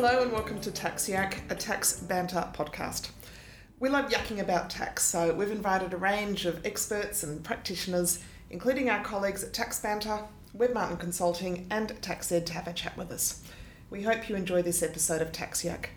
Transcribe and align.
Hello 0.00 0.22
and 0.22 0.30
welcome 0.30 0.60
to 0.60 0.70
Tax 0.70 1.08
Yak, 1.08 1.42
a 1.50 1.56
tax 1.56 1.98
banter 1.98 2.48
podcast. 2.54 3.10
We 3.80 3.88
love 3.88 4.12
yakking 4.12 4.38
about 4.38 4.70
tax, 4.70 5.04
so 5.04 5.34
we've 5.34 5.50
invited 5.50 5.92
a 5.92 5.96
range 5.96 6.46
of 6.46 6.64
experts 6.64 7.24
and 7.24 7.42
practitioners, 7.42 8.20
including 8.48 8.88
our 8.88 9.02
colleagues 9.02 9.42
at 9.42 9.52
Tax 9.52 9.80
Banter, 9.80 10.22
Webb 10.54 10.72
Martin 10.72 10.98
Consulting, 10.98 11.66
and 11.68 11.88
TaxEd 12.00 12.46
to 12.46 12.52
have 12.52 12.68
a 12.68 12.72
chat 12.72 12.96
with 12.96 13.10
us. 13.10 13.42
We 13.90 14.04
hope 14.04 14.28
you 14.28 14.36
enjoy 14.36 14.62
this 14.62 14.84
episode 14.84 15.20
of 15.20 15.32
Tax 15.32 15.64
Yak. 15.64 15.90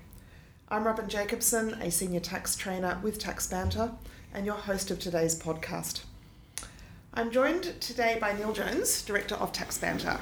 I'm 0.68 0.86
Robyn 0.86 1.08
Jacobson, 1.08 1.76
a 1.76 1.91
senior 1.91 2.22
tax 2.22 2.55
trainer 2.55 2.99
with 3.04 3.20
Tax 3.20 3.45
Banter, 3.45 3.91
and 4.34 4.48
your 4.48 4.55
host 4.55 4.90
of 4.90 4.98
today's 4.98 5.40
podcast. 5.40 6.05
I'm 7.13 7.30
joined 7.30 7.80
today 7.80 8.18
by 8.20 8.34
Neil 8.34 8.52
Jones, 8.52 9.04
Director 9.04 9.36
of 9.36 9.52
Tax 9.52 9.77
Banter. 9.77 10.20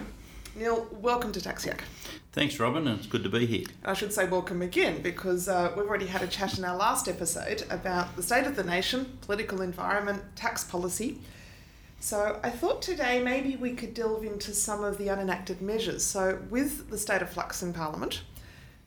Neil, 0.55 0.87
welcome 0.91 1.31
to 1.31 1.41
Tax 1.41 1.65
Yak. 1.65 1.83
Thanks, 2.31 2.59
Robyn, 2.59 2.87
and 2.87 2.97
it's 2.99 3.07
good 3.07 3.23
to 3.23 3.29
be 3.29 3.45
here. 3.45 3.65
I 3.85 3.93
should 3.93 4.11
say 4.11 4.27
welcome 4.27 4.61
again 4.61 5.01
because 5.01 5.47
uh, 5.47 5.71
we've 5.77 5.85
already 5.85 6.07
had 6.07 6.21
a 6.21 6.27
chat 6.27 6.57
in 6.57 6.65
our 6.65 6.75
last 6.75 7.07
episode 7.07 7.63
about 7.69 8.15
the 8.15 8.23
state 8.23 8.45
of 8.45 8.55
the 8.55 8.63
nation, 8.63 9.17
political 9.21 9.61
environment, 9.61 10.23
tax 10.35 10.63
policy. 10.63 11.19
So 11.99 12.39
I 12.43 12.49
thought 12.49 12.81
today 12.81 13.21
maybe 13.21 13.57
we 13.57 13.73
could 13.73 13.93
delve 13.93 14.23
into 14.23 14.53
some 14.53 14.83
of 14.83 14.97
the 14.97 15.07
unenacted 15.07 15.61
measures. 15.61 16.03
So 16.03 16.39
with 16.49 16.89
the 16.89 16.97
state 16.97 17.21
of 17.21 17.29
flux 17.29 17.61
in 17.61 17.71
Parliament, 17.71 18.23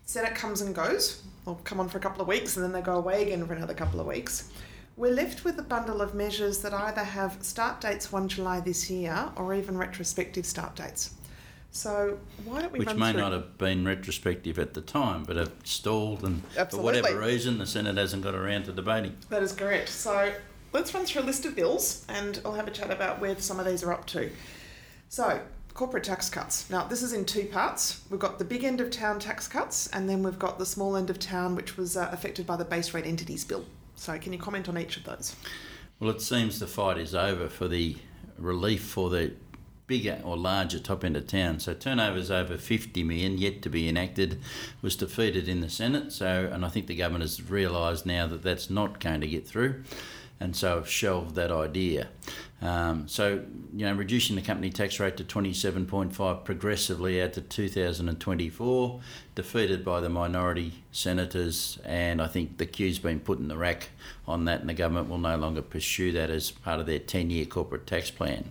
Senate 0.04 0.34
comes 0.34 0.60
and 0.60 0.74
goes, 0.74 1.22
or 1.46 1.56
come 1.64 1.78
on 1.78 1.88
for 1.88 1.98
a 1.98 2.00
couple 2.00 2.22
of 2.22 2.28
weeks 2.28 2.56
and 2.56 2.64
then 2.64 2.72
they 2.72 2.82
go 2.82 2.96
away 2.96 3.22
again 3.22 3.46
for 3.46 3.54
another 3.54 3.74
couple 3.74 4.00
of 4.00 4.06
weeks. 4.06 4.50
We're 4.96 5.14
left 5.14 5.44
with 5.44 5.58
a 5.58 5.62
bundle 5.62 6.02
of 6.02 6.14
measures 6.14 6.58
that 6.58 6.74
either 6.74 7.04
have 7.04 7.42
start 7.42 7.80
dates 7.80 8.12
1 8.12 8.28
July 8.28 8.60
this 8.60 8.90
year 8.90 9.30
or 9.36 9.54
even 9.54 9.78
retrospective 9.78 10.44
start 10.44 10.76
dates. 10.76 11.14
So 11.72 12.18
why 12.44 12.60
don't 12.60 12.72
we 12.72 12.80
Which 12.80 12.94
may 12.94 13.14
not 13.14 13.32
have 13.32 13.56
been 13.56 13.86
retrospective 13.86 14.58
at 14.58 14.74
the 14.74 14.82
time, 14.82 15.24
but 15.24 15.36
have 15.36 15.52
stalled, 15.64 16.22
and 16.22 16.42
for 16.70 16.82
whatever 16.82 17.18
reason, 17.18 17.56
the 17.56 17.66
Senate 17.66 17.96
hasn't 17.96 18.22
got 18.22 18.34
around 18.34 18.64
to 18.64 18.72
debating. 18.72 19.16
That 19.30 19.42
is 19.42 19.52
correct. 19.52 19.88
So 19.88 20.34
let's 20.74 20.92
run 20.94 21.06
through 21.06 21.22
a 21.22 21.24
list 21.24 21.46
of 21.46 21.56
bills 21.56 22.04
and 22.10 22.40
I'll 22.44 22.52
have 22.52 22.68
a 22.68 22.70
chat 22.70 22.90
about 22.90 23.20
where 23.20 23.38
some 23.38 23.58
of 23.58 23.64
these 23.64 23.82
are 23.82 23.90
up 23.90 24.06
to. 24.08 24.30
So, 25.08 25.40
corporate 25.72 26.04
tax 26.04 26.28
cuts. 26.28 26.68
Now, 26.68 26.86
this 26.86 27.02
is 27.02 27.14
in 27.14 27.24
two 27.24 27.46
parts. 27.46 28.02
We've 28.10 28.20
got 28.20 28.38
the 28.38 28.44
big 28.44 28.64
end 28.64 28.82
of 28.82 28.90
town 28.90 29.18
tax 29.18 29.48
cuts 29.48 29.86
and 29.88 30.08
then 30.08 30.22
we've 30.22 30.38
got 30.38 30.58
the 30.58 30.66
small 30.66 30.94
end 30.94 31.08
of 31.08 31.18
town, 31.18 31.54
which 31.54 31.78
was 31.78 31.96
uh, 31.96 32.10
affected 32.12 32.46
by 32.46 32.56
the 32.56 32.66
base 32.66 32.92
rate 32.92 33.06
entities 33.06 33.44
bill. 33.44 33.64
So, 33.96 34.18
can 34.18 34.34
you 34.34 34.38
comment 34.38 34.68
on 34.68 34.76
each 34.76 34.98
of 34.98 35.04
those? 35.04 35.36
Well, 36.00 36.10
it 36.10 36.20
seems 36.20 36.58
the 36.58 36.66
fight 36.66 36.98
is 36.98 37.14
over 37.14 37.48
for 37.48 37.66
the 37.66 37.96
relief 38.36 38.82
for 38.82 39.08
the 39.08 39.32
bigger 39.86 40.20
or 40.24 40.36
larger 40.36 40.78
top 40.78 41.04
end 41.04 41.16
of 41.16 41.26
town. 41.26 41.60
So 41.60 41.74
turnovers 41.74 42.30
over 42.30 42.56
50 42.56 43.02
million 43.04 43.38
yet 43.38 43.62
to 43.62 43.68
be 43.68 43.88
enacted 43.88 44.40
was 44.80 44.96
defeated 44.96 45.48
in 45.48 45.60
the 45.60 45.68
Senate. 45.68 46.12
So, 46.12 46.48
and 46.52 46.64
I 46.64 46.68
think 46.68 46.86
the 46.86 46.96
government 46.96 47.22
has 47.22 47.50
realised 47.50 48.06
now 48.06 48.26
that 48.26 48.42
that's 48.42 48.70
not 48.70 49.00
going 49.00 49.20
to 49.20 49.26
get 49.26 49.46
through, 49.46 49.82
and 50.40 50.56
so 50.56 50.78
I've 50.78 50.88
shelved 50.88 51.34
that 51.36 51.50
idea. 51.50 52.08
Um, 52.60 53.08
so, 53.08 53.42
you 53.74 53.86
know, 53.86 53.92
reducing 53.92 54.36
the 54.36 54.42
company 54.42 54.70
tax 54.70 55.00
rate 55.00 55.16
to 55.16 55.24
27.5 55.24 56.44
progressively 56.44 57.20
out 57.20 57.32
to 57.32 57.40
2024, 57.40 59.00
defeated 59.34 59.84
by 59.84 60.00
the 60.00 60.08
minority 60.08 60.72
senators, 60.92 61.78
and 61.84 62.22
I 62.22 62.28
think 62.28 62.58
the 62.58 62.66
cue's 62.66 63.00
been 63.00 63.18
put 63.18 63.40
in 63.40 63.48
the 63.48 63.56
rack 63.56 63.90
on 64.28 64.44
that, 64.44 64.60
and 64.60 64.68
the 64.68 64.74
government 64.74 65.08
will 65.08 65.18
no 65.18 65.36
longer 65.36 65.60
pursue 65.62 66.12
that 66.12 66.30
as 66.30 66.52
part 66.52 66.78
of 66.78 66.86
their 66.86 67.00
10 67.00 67.30
year 67.30 67.46
corporate 67.46 67.86
tax 67.86 68.12
plan. 68.12 68.48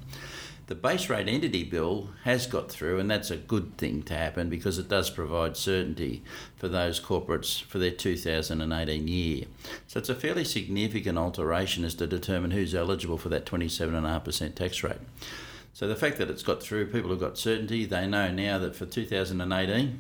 The 0.72 0.76
base 0.76 1.10
rate 1.10 1.28
entity 1.28 1.66
bill 1.66 2.12
has 2.24 2.48
got 2.48 2.72
through, 2.72 2.98
and 2.98 3.12
that's 3.12 3.30
a 3.30 3.36
good 3.36 3.76
thing 3.76 4.04
to 4.04 4.14
happen 4.14 4.48
because 4.48 4.78
it 4.78 4.88
does 4.88 5.09
provide 5.09 5.58
certainty 5.58 6.24
for 6.56 6.70
those 6.70 6.98
corporates 6.98 7.62
for 7.62 7.78
their 7.78 7.92
2018 7.92 9.06
year. 9.06 9.48
So 9.88 10.00
it's 10.00 10.08
a 10.08 10.16
fairly 10.16 10.46
significant 10.46 11.18
alteration 11.18 11.84
as 11.84 11.94
to 11.96 12.08
determine 12.08 12.52
who's 12.52 12.74
eligible 12.74 13.18
for 13.18 13.28
that 13.28 13.46
27.5% 13.46 14.56
tax 14.56 14.81
rate. 14.81 15.02
So 15.74 15.90
the 15.90 15.96
fact 15.98 16.18
that 16.20 16.30
it's 16.30 16.42
got 16.42 16.64
through, 16.64 16.86
people 16.86 17.10
have 17.10 17.20
got 17.20 17.38
certainty. 17.38 17.84
They 17.84 18.08
know 18.08 18.31
now 18.31 18.58
that 18.60 18.74
for 18.74 18.86
2018, 18.86 20.00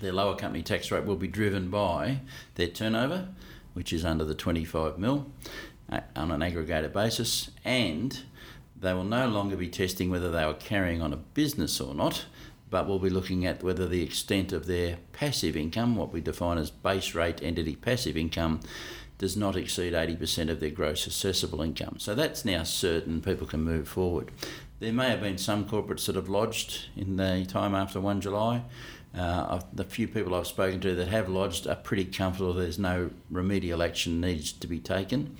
their 0.00 0.12
lower 0.12 0.34
company 0.34 0.64
tax 0.64 0.90
rate 0.90 1.04
will 1.04 1.14
be 1.14 1.28
driven 1.28 1.70
by 1.70 2.18
their 2.56 2.66
turnover, 2.66 3.28
which 3.74 3.92
is 3.92 4.04
under 4.04 4.24
the 4.24 4.34
25 4.34 4.98
mil 4.98 5.30
uh, 5.88 6.00
on 6.16 6.32
an 6.32 6.42
aggregated 6.42 6.92
basis, 6.92 7.52
and 7.64 8.24
they 8.76 8.92
will 8.92 9.04
no 9.04 9.28
longer 9.28 9.56
be 9.56 9.68
testing 9.68 10.10
whether 10.10 10.30
they 10.30 10.42
are 10.42 10.54
carrying 10.54 11.00
on 11.00 11.12
a 11.12 11.16
business 11.16 11.80
or 11.80 11.94
not, 11.94 12.26
but 12.70 12.86
will 12.86 12.98
be 12.98 13.10
looking 13.10 13.46
at 13.46 13.62
whether 13.62 13.86
the 13.86 14.02
extent 14.02 14.52
of 14.52 14.66
their 14.66 14.98
passive 15.12 15.56
income, 15.56 15.96
what 15.96 16.12
we 16.12 16.20
define 16.20 16.58
as 16.58 16.70
base 16.70 17.14
rate 17.14 17.42
entity 17.42 17.76
passive 17.76 18.16
income, 18.16 18.60
does 19.18 19.36
not 19.36 19.56
exceed 19.56 19.92
80% 19.92 20.50
of 20.50 20.60
their 20.60 20.70
gross 20.70 21.06
assessable 21.06 21.62
income. 21.62 21.96
So 21.98 22.14
that's 22.14 22.44
now 22.44 22.64
certain, 22.64 23.20
people 23.20 23.46
can 23.46 23.62
move 23.62 23.88
forward. 23.88 24.30
There 24.80 24.92
may 24.92 25.10
have 25.10 25.20
been 25.20 25.38
some 25.38 25.66
corporates 25.66 26.06
that 26.06 26.16
have 26.16 26.28
lodged 26.28 26.88
in 26.96 27.16
the 27.16 27.46
time 27.48 27.74
after 27.74 28.00
1 28.00 28.20
July. 28.20 28.64
Uh, 29.16 29.60
the 29.72 29.84
few 29.84 30.08
people 30.08 30.34
I've 30.34 30.48
spoken 30.48 30.80
to 30.80 30.96
that 30.96 31.08
have 31.08 31.28
lodged 31.28 31.68
are 31.68 31.76
pretty 31.76 32.04
comfortable 32.04 32.52
there's 32.52 32.80
no 32.80 33.10
remedial 33.30 33.82
action 33.82 34.20
needs 34.20 34.52
to 34.52 34.66
be 34.66 34.80
taken. 34.80 35.36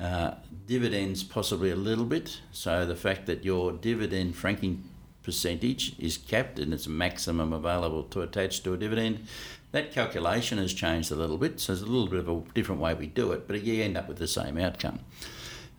Uh, 0.00 0.34
dividends 0.66 1.22
possibly 1.24 1.70
a 1.70 1.76
little 1.76 2.04
bit. 2.04 2.40
So 2.52 2.86
the 2.86 2.94
fact 2.94 3.26
that 3.26 3.44
your 3.44 3.72
dividend 3.72 4.36
franking 4.36 4.84
percentage 5.24 5.98
is 5.98 6.16
capped 6.16 6.58
and 6.58 6.72
it's 6.72 6.86
a 6.86 6.90
maximum 6.90 7.52
available 7.52 8.04
to 8.04 8.22
attach 8.22 8.62
to 8.62 8.74
a 8.74 8.76
dividend, 8.76 9.26
that 9.72 9.92
calculation 9.92 10.58
has 10.58 10.72
changed 10.72 11.10
a 11.10 11.16
little 11.16 11.36
bit. 11.36 11.60
So 11.60 11.72
there's 11.72 11.82
a 11.82 11.90
little 11.90 12.06
bit 12.08 12.20
of 12.20 12.28
a 12.28 12.42
different 12.54 12.80
way 12.80 12.94
we 12.94 13.06
do 13.06 13.32
it, 13.32 13.48
but 13.48 13.62
you 13.62 13.82
end 13.82 13.96
up 13.98 14.08
with 14.08 14.18
the 14.18 14.28
same 14.28 14.56
outcome. 14.56 15.00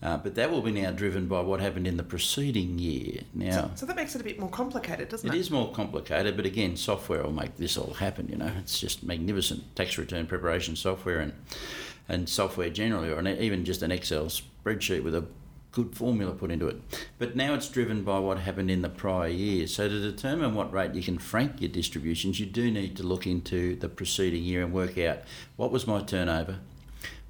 Uh, 0.02 0.16
but 0.18 0.36
that 0.36 0.50
will 0.50 0.62
be 0.62 0.72
now 0.72 0.92
driven 0.92 1.28
by 1.28 1.42
what 1.42 1.60
happened 1.60 1.86
in 1.86 1.98
the 1.98 2.04
preceding 2.04 2.80
year. 2.80 3.22
Now, 3.34 3.72
So 3.76 3.86
that 3.86 3.98
makes 3.98 4.16
it 4.16 4.22
a 4.22 4.24
bit 4.24 4.40
more 4.40 4.50
complicated, 4.50 5.10
doesn't 5.10 5.28
it 5.30 5.36
it? 5.36 5.40
is 5.40 5.52
more 5.52 5.72
complicated, 5.74 6.38
but 6.38 6.46
again, 6.46 6.78
software 6.78 7.22
will 7.24 7.34
make 7.34 7.58
this 7.58 7.78
all 7.78 7.94
happen. 7.96 8.30
You 8.30 8.38
know, 8.38 8.52
it's 8.60 8.80
just 8.80 9.04
magnificent 9.04 9.76
tax 9.76 9.98
return 9.98 10.26
preparation 10.26 10.78
software 10.78 11.20
and 11.20 11.34
and 12.10 12.28
software 12.28 12.70
generally, 12.70 13.10
or 13.10 13.20
an, 13.20 13.28
even 13.28 13.64
just 13.64 13.82
an 13.82 13.92
Excel 13.92 14.26
spreadsheet 14.26 15.04
with 15.04 15.16
a 15.16 15.26
good 15.72 15.96
formula 15.96 16.34
put 16.34 16.52
into 16.52 16.68
it. 16.68 16.82
But 17.20 17.36
now 17.36 17.54
it's 17.54 17.70
driven 17.70 18.04
by 18.04 18.20
what 18.20 18.40
happened 18.40 18.72
in 18.72 18.82
the 18.82 18.90
prior 18.90 19.28
year. 19.30 19.68
So 19.68 19.88
to 19.88 20.02
determine 20.02 20.56
what 20.56 20.74
rate 20.74 20.96
you 20.96 21.04
can 21.04 21.20
frank 21.20 21.62
your 21.62 21.70
distributions, 21.70 22.40
you 22.40 22.48
do 22.48 22.72
need 22.72 22.98
to 22.98 23.04
look 23.04 23.28
into 23.28 23.76
the 23.76 23.88
preceding 23.88 24.44
year 24.44 24.64
and 24.64 24.74
work 24.74 24.98
out 24.98 25.20
what 25.56 25.72
was 25.72 25.86
my 25.86 26.02
turnover, 26.02 26.58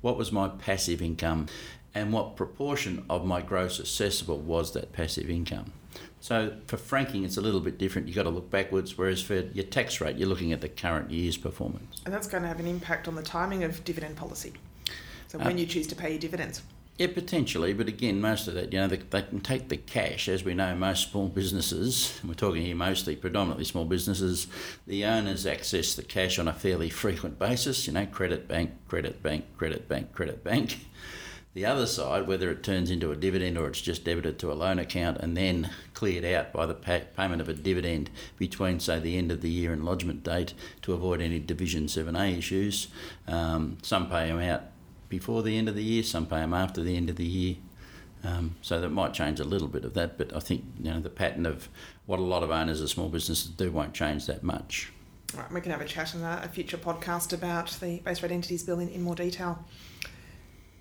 what 0.01 0.17
was 0.17 0.31
my 0.31 0.47
passive 0.47 1.01
income, 1.01 1.47
and 1.93 2.13
what 2.13 2.37
proportion 2.37 3.03
of 3.09 3.25
my 3.25 3.41
gross 3.41 3.79
assessable 3.79 4.39
was 4.39 4.71
that 4.71 4.93
passive 4.93 5.29
income. 5.29 5.73
So 6.21 6.57
for 6.67 6.77
franking, 6.77 7.23
it's 7.23 7.37
a 7.37 7.41
little 7.41 7.61
bit 7.61 7.77
different. 7.77 8.07
You've 8.07 8.15
got 8.15 8.23
to 8.23 8.29
look 8.29 8.49
backwards, 8.49 8.97
whereas 8.97 9.21
for 9.21 9.35
your 9.35 9.65
tax 9.65 9.99
rate, 9.99 10.17
you're 10.17 10.29
looking 10.29 10.53
at 10.53 10.61
the 10.61 10.69
current 10.69 11.11
year's 11.11 11.37
performance. 11.37 12.01
And 12.05 12.13
that's 12.13 12.27
going 12.27 12.43
to 12.43 12.49
have 12.49 12.59
an 12.59 12.67
impact 12.67 13.07
on 13.07 13.15
the 13.15 13.23
timing 13.23 13.63
of 13.63 13.83
dividend 13.83 14.15
policy. 14.15 14.53
So 15.29 15.37
when 15.37 15.59
you 15.59 15.67
choose 15.67 15.85
to 15.87 15.95
pay 15.95 16.09
your 16.09 16.19
dividends. 16.19 16.63
Yeah, 16.97 17.07
potentially, 17.13 17.71
but 17.71 17.87
again, 17.87 18.19
most 18.19 18.47
of 18.47 18.55
that, 18.55 18.73
you 18.73 18.79
know, 18.79 18.87
they, 18.87 18.97
they 18.97 19.21
can 19.21 19.41
take 19.41 19.69
the 19.69 19.77
cash. 19.77 20.27
As 20.27 20.43
we 20.43 20.55
know, 20.55 20.75
most 20.75 21.11
small 21.11 21.27
businesses, 21.27 22.19
we're 22.25 22.33
talking 22.33 22.63
here 22.63 22.75
mostly 22.75 23.15
predominantly 23.15 23.63
small 23.63 23.85
businesses, 23.85 24.47
the 24.87 25.05
owners 25.05 25.45
access 25.45 25.93
the 25.93 26.01
cash 26.01 26.39
on 26.39 26.47
a 26.47 26.53
fairly 26.53 26.89
frequent 26.89 27.37
basis, 27.37 27.85
you 27.85 27.93
know, 27.93 28.07
credit 28.07 28.47
bank, 28.47 28.71
credit 28.87 29.21
bank, 29.21 29.45
credit 29.55 29.87
bank, 29.87 30.11
credit 30.13 30.43
bank. 30.43 30.79
The 31.53 31.65
other 31.65 31.85
side, 31.85 32.27
whether 32.27 32.49
it 32.49 32.63
turns 32.63 32.89
into 32.89 33.11
a 33.11 33.15
dividend 33.15 33.57
or 33.57 33.67
it's 33.67 33.81
just 33.81 34.03
debited 34.03 34.39
to 34.39 34.51
a 34.51 34.53
loan 34.53 34.79
account 34.79 35.19
and 35.19 35.37
then 35.37 35.69
cleared 35.93 36.25
out 36.25 36.51
by 36.51 36.65
the 36.65 36.73
pay- 36.73 37.07
payment 37.15 37.41
of 37.41 37.47
a 37.47 37.53
dividend 37.53 38.09
between, 38.37 38.79
say, 38.79 38.99
the 38.99 39.17
end 39.17 39.31
of 39.31 39.41
the 39.41 39.49
year 39.49 39.73
and 39.73 39.85
lodgement 39.85 40.23
date 40.23 40.53
to 40.81 40.93
avoid 40.93 41.21
any 41.21 41.39
Division 41.39 41.85
7A 41.85 42.37
issues. 42.37 42.87
Um, 43.27 43.77
some 43.83 44.09
pay 44.09 44.27
them 44.27 44.39
out 44.39 44.63
before 45.09 45.43
the 45.43 45.57
end 45.57 45.67
of 45.67 45.75
the 45.75 45.83
year, 45.83 46.03
some 46.03 46.25
pay 46.25 46.37
them 46.39 46.53
after 46.53 46.81
the 46.81 46.95
end 46.95 47.09
of 47.09 47.15
the 47.17 47.25
year. 47.25 47.55
Um, 48.23 48.55
so 48.61 48.79
that 48.79 48.89
might 48.89 49.13
change 49.13 49.39
a 49.39 49.45
little 49.45 49.67
bit 49.67 49.85
of 49.85 49.93
that, 49.93 50.17
but 50.17 50.35
I 50.35 50.39
think 50.39 50.63
you 50.81 50.91
know 50.91 50.99
the 50.99 51.09
pattern 51.09 51.45
of 51.45 51.69
what 52.05 52.19
a 52.19 52.23
lot 52.23 52.43
of 52.43 52.51
owners 52.51 52.81
of 52.81 52.89
small 52.89 53.07
businesses 53.09 53.49
do 53.49 53.71
won't 53.71 53.93
change 53.93 54.25
that 54.27 54.43
much. 54.43 54.91
All 55.35 55.41
right, 55.41 55.51
we 55.51 55.61
can 55.61 55.71
have 55.71 55.81
a 55.81 55.85
chat 55.85 56.13
in 56.15 56.21
a, 56.21 56.41
a 56.43 56.47
future 56.47 56.77
podcast 56.77 57.33
about 57.33 57.69
the 57.79 57.99
base 57.99 58.21
rate 58.21 58.31
entities 58.31 58.63
bill 58.63 58.79
in, 58.79 58.89
in 58.89 59.01
more 59.01 59.15
detail. 59.15 59.63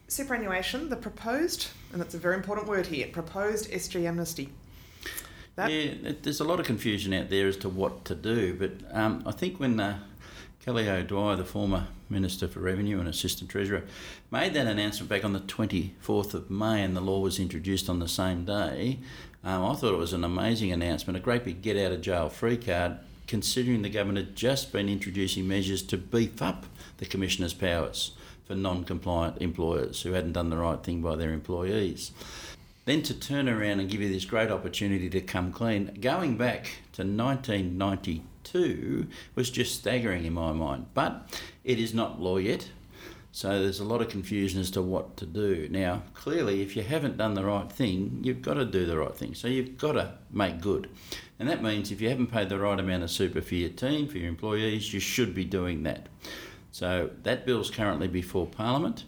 Superannuation, 0.09 0.89
the 0.89 0.97
proposed, 0.97 1.69
and 1.93 2.01
that's 2.01 2.15
a 2.15 2.19
very 2.19 2.35
important 2.35 2.67
word 2.67 2.87
here, 2.87 3.07
proposed 3.09 3.71
SG 3.71 4.05
amnesty. 4.07 4.49
That- 5.55 5.71
yeah, 5.71 6.13
there's 6.23 6.41
a 6.41 6.45
lot 6.45 6.61
of 6.61 6.67
confusion 6.67 7.13
out 7.13 7.29
there 7.31 7.47
as 7.47 7.57
to 7.59 7.69
what 7.69 8.05
to 8.07 8.15
do, 8.15 8.55
but 8.55 8.73
um, 8.97 9.23
I 9.27 9.33
think 9.33 9.61
when 9.61 9.79
uh, 9.79 9.99
Kelly 10.65 10.89
O'Dwyer, 10.89 11.37
the 11.37 11.45
former 11.45 11.87
Minister 12.11 12.49
for 12.49 12.61
Revenue 12.61 12.99
and 12.99 13.09
Assistant 13.09 13.49
Treasurer, 13.51 13.85
made 14.31 14.55
that 14.55 14.67
announcement 14.67 15.09
back 15.09 15.25
on 15.25 15.33
the 15.33 15.41
24th 15.41 16.35
of 16.35 16.51
May 16.51 16.83
and 16.83 16.97
the 16.97 17.01
law 17.01 17.21
was 17.21 17.39
introduced 17.39 17.89
on 17.89 18.01
the 18.01 18.09
same 18.09 18.45
day, 18.45 18.99
um, 19.45 19.65
I 19.65 19.75
thought 19.75 19.95
it 19.95 19.99
was 19.99 20.13
an 20.13 20.25
amazing 20.25 20.73
announcement, 20.73 21.17
a 21.17 21.21
great 21.21 21.45
big 21.45 21.63
get 21.63 21.77
out 21.77 21.93
of 21.93 22.01
jail 22.01 22.29
free 22.29 22.57
card. 22.57 22.99
considering 23.29 23.83
the 23.83 23.91
government 23.91 24.27
had 24.27 24.35
just 24.35 24.73
been 24.73 24.89
introducing 24.89 25.47
measures 25.47 25.83
to 25.83 25.97
beef 25.97 26.41
up 26.41 26.65
the 26.97 27.07
Commissioner's 27.07 27.55
powers 27.55 28.13
for 28.47 28.55
non 28.55 28.83
compliant 28.85 29.41
employers 29.41 30.03
who 30.03 30.13
hadn't 30.13 30.33
done 30.33 30.51
the 30.51 30.57
right 30.57 30.83
thing 30.83 31.03
by 31.03 31.15
their 31.15 31.33
employees. 31.33 32.11
Then 32.87 33.03
to 33.03 33.13
turn 33.13 33.49
around 33.49 33.81
and 33.81 33.91
give 33.91 34.01
you 34.01 34.09
this 34.09 34.25
great 34.25 34.51
opportunity 34.51 35.11
to 35.11 35.21
come 35.21 35.53
clean, 35.53 35.99
going 36.01 36.39
back 36.39 36.79
to 36.95 37.03
1992 37.03 38.23
was 39.35 39.51
just 39.51 39.79
staggering 39.79 40.25
in 40.25 40.33
my 40.33 40.53
mind. 40.53 40.87
But 40.95 41.31
it 41.65 41.79
is 41.79 41.95
not 41.95 42.21
law 42.21 42.39
yet. 42.39 42.69
So 43.31 43.63
there's 43.63 43.81
a 43.81 43.85
lot 43.85 44.01
of 44.01 44.09
confusion 44.09 44.61
as 44.61 44.71
to 44.73 44.83
what 44.83 45.17
to 45.19 45.27
do. 45.27 45.69
Now, 45.71 46.03
clearly, 46.15 46.63
if 46.63 46.75
you 46.75 46.83
haven't 46.83 47.19
done 47.19 47.35
the 47.35 47.45
right 47.45 47.71
thing, 47.71 48.21
you've 48.23 48.43
got 48.43 48.55
to 48.55 48.65
do 48.65 48.87
the 48.87 48.99
right 48.99 49.15
thing. 49.15 49.35
So 49.35 49.49
you've 49.49 49.79
got 49.79 49.93
to 49.93 50.15
make 50.33 50.61
good. 50.61 50.89
And 51.39 51.49
that 51.49 51.63
means 51.63 51.93
if 51.93 52.01
you 52.01 52.09
haven't 52.09 52.33
paid 52.33 52.49
the 52.49 52.59
right 52.59 52.81
amount 52.81 53.05
of 53.05 53.11
super 53.11 53.41
for 53.41 53.55
your 53.55 53.71
team, 53.71 54.09
for 54.09 54.19
your 54.19 54.29
employees, 54.29 54.93
you 54.93 54.99
should 54.99 55.35
be 55.35 55.45
doing 55.45 55.85
that. 55.85 56.09
So 56.73 57.11
that 57.23 57.47
bill's 57.47 57.71
currently 57.71 58.09
before 58.09 58.47
Parliament. 58.47 59.05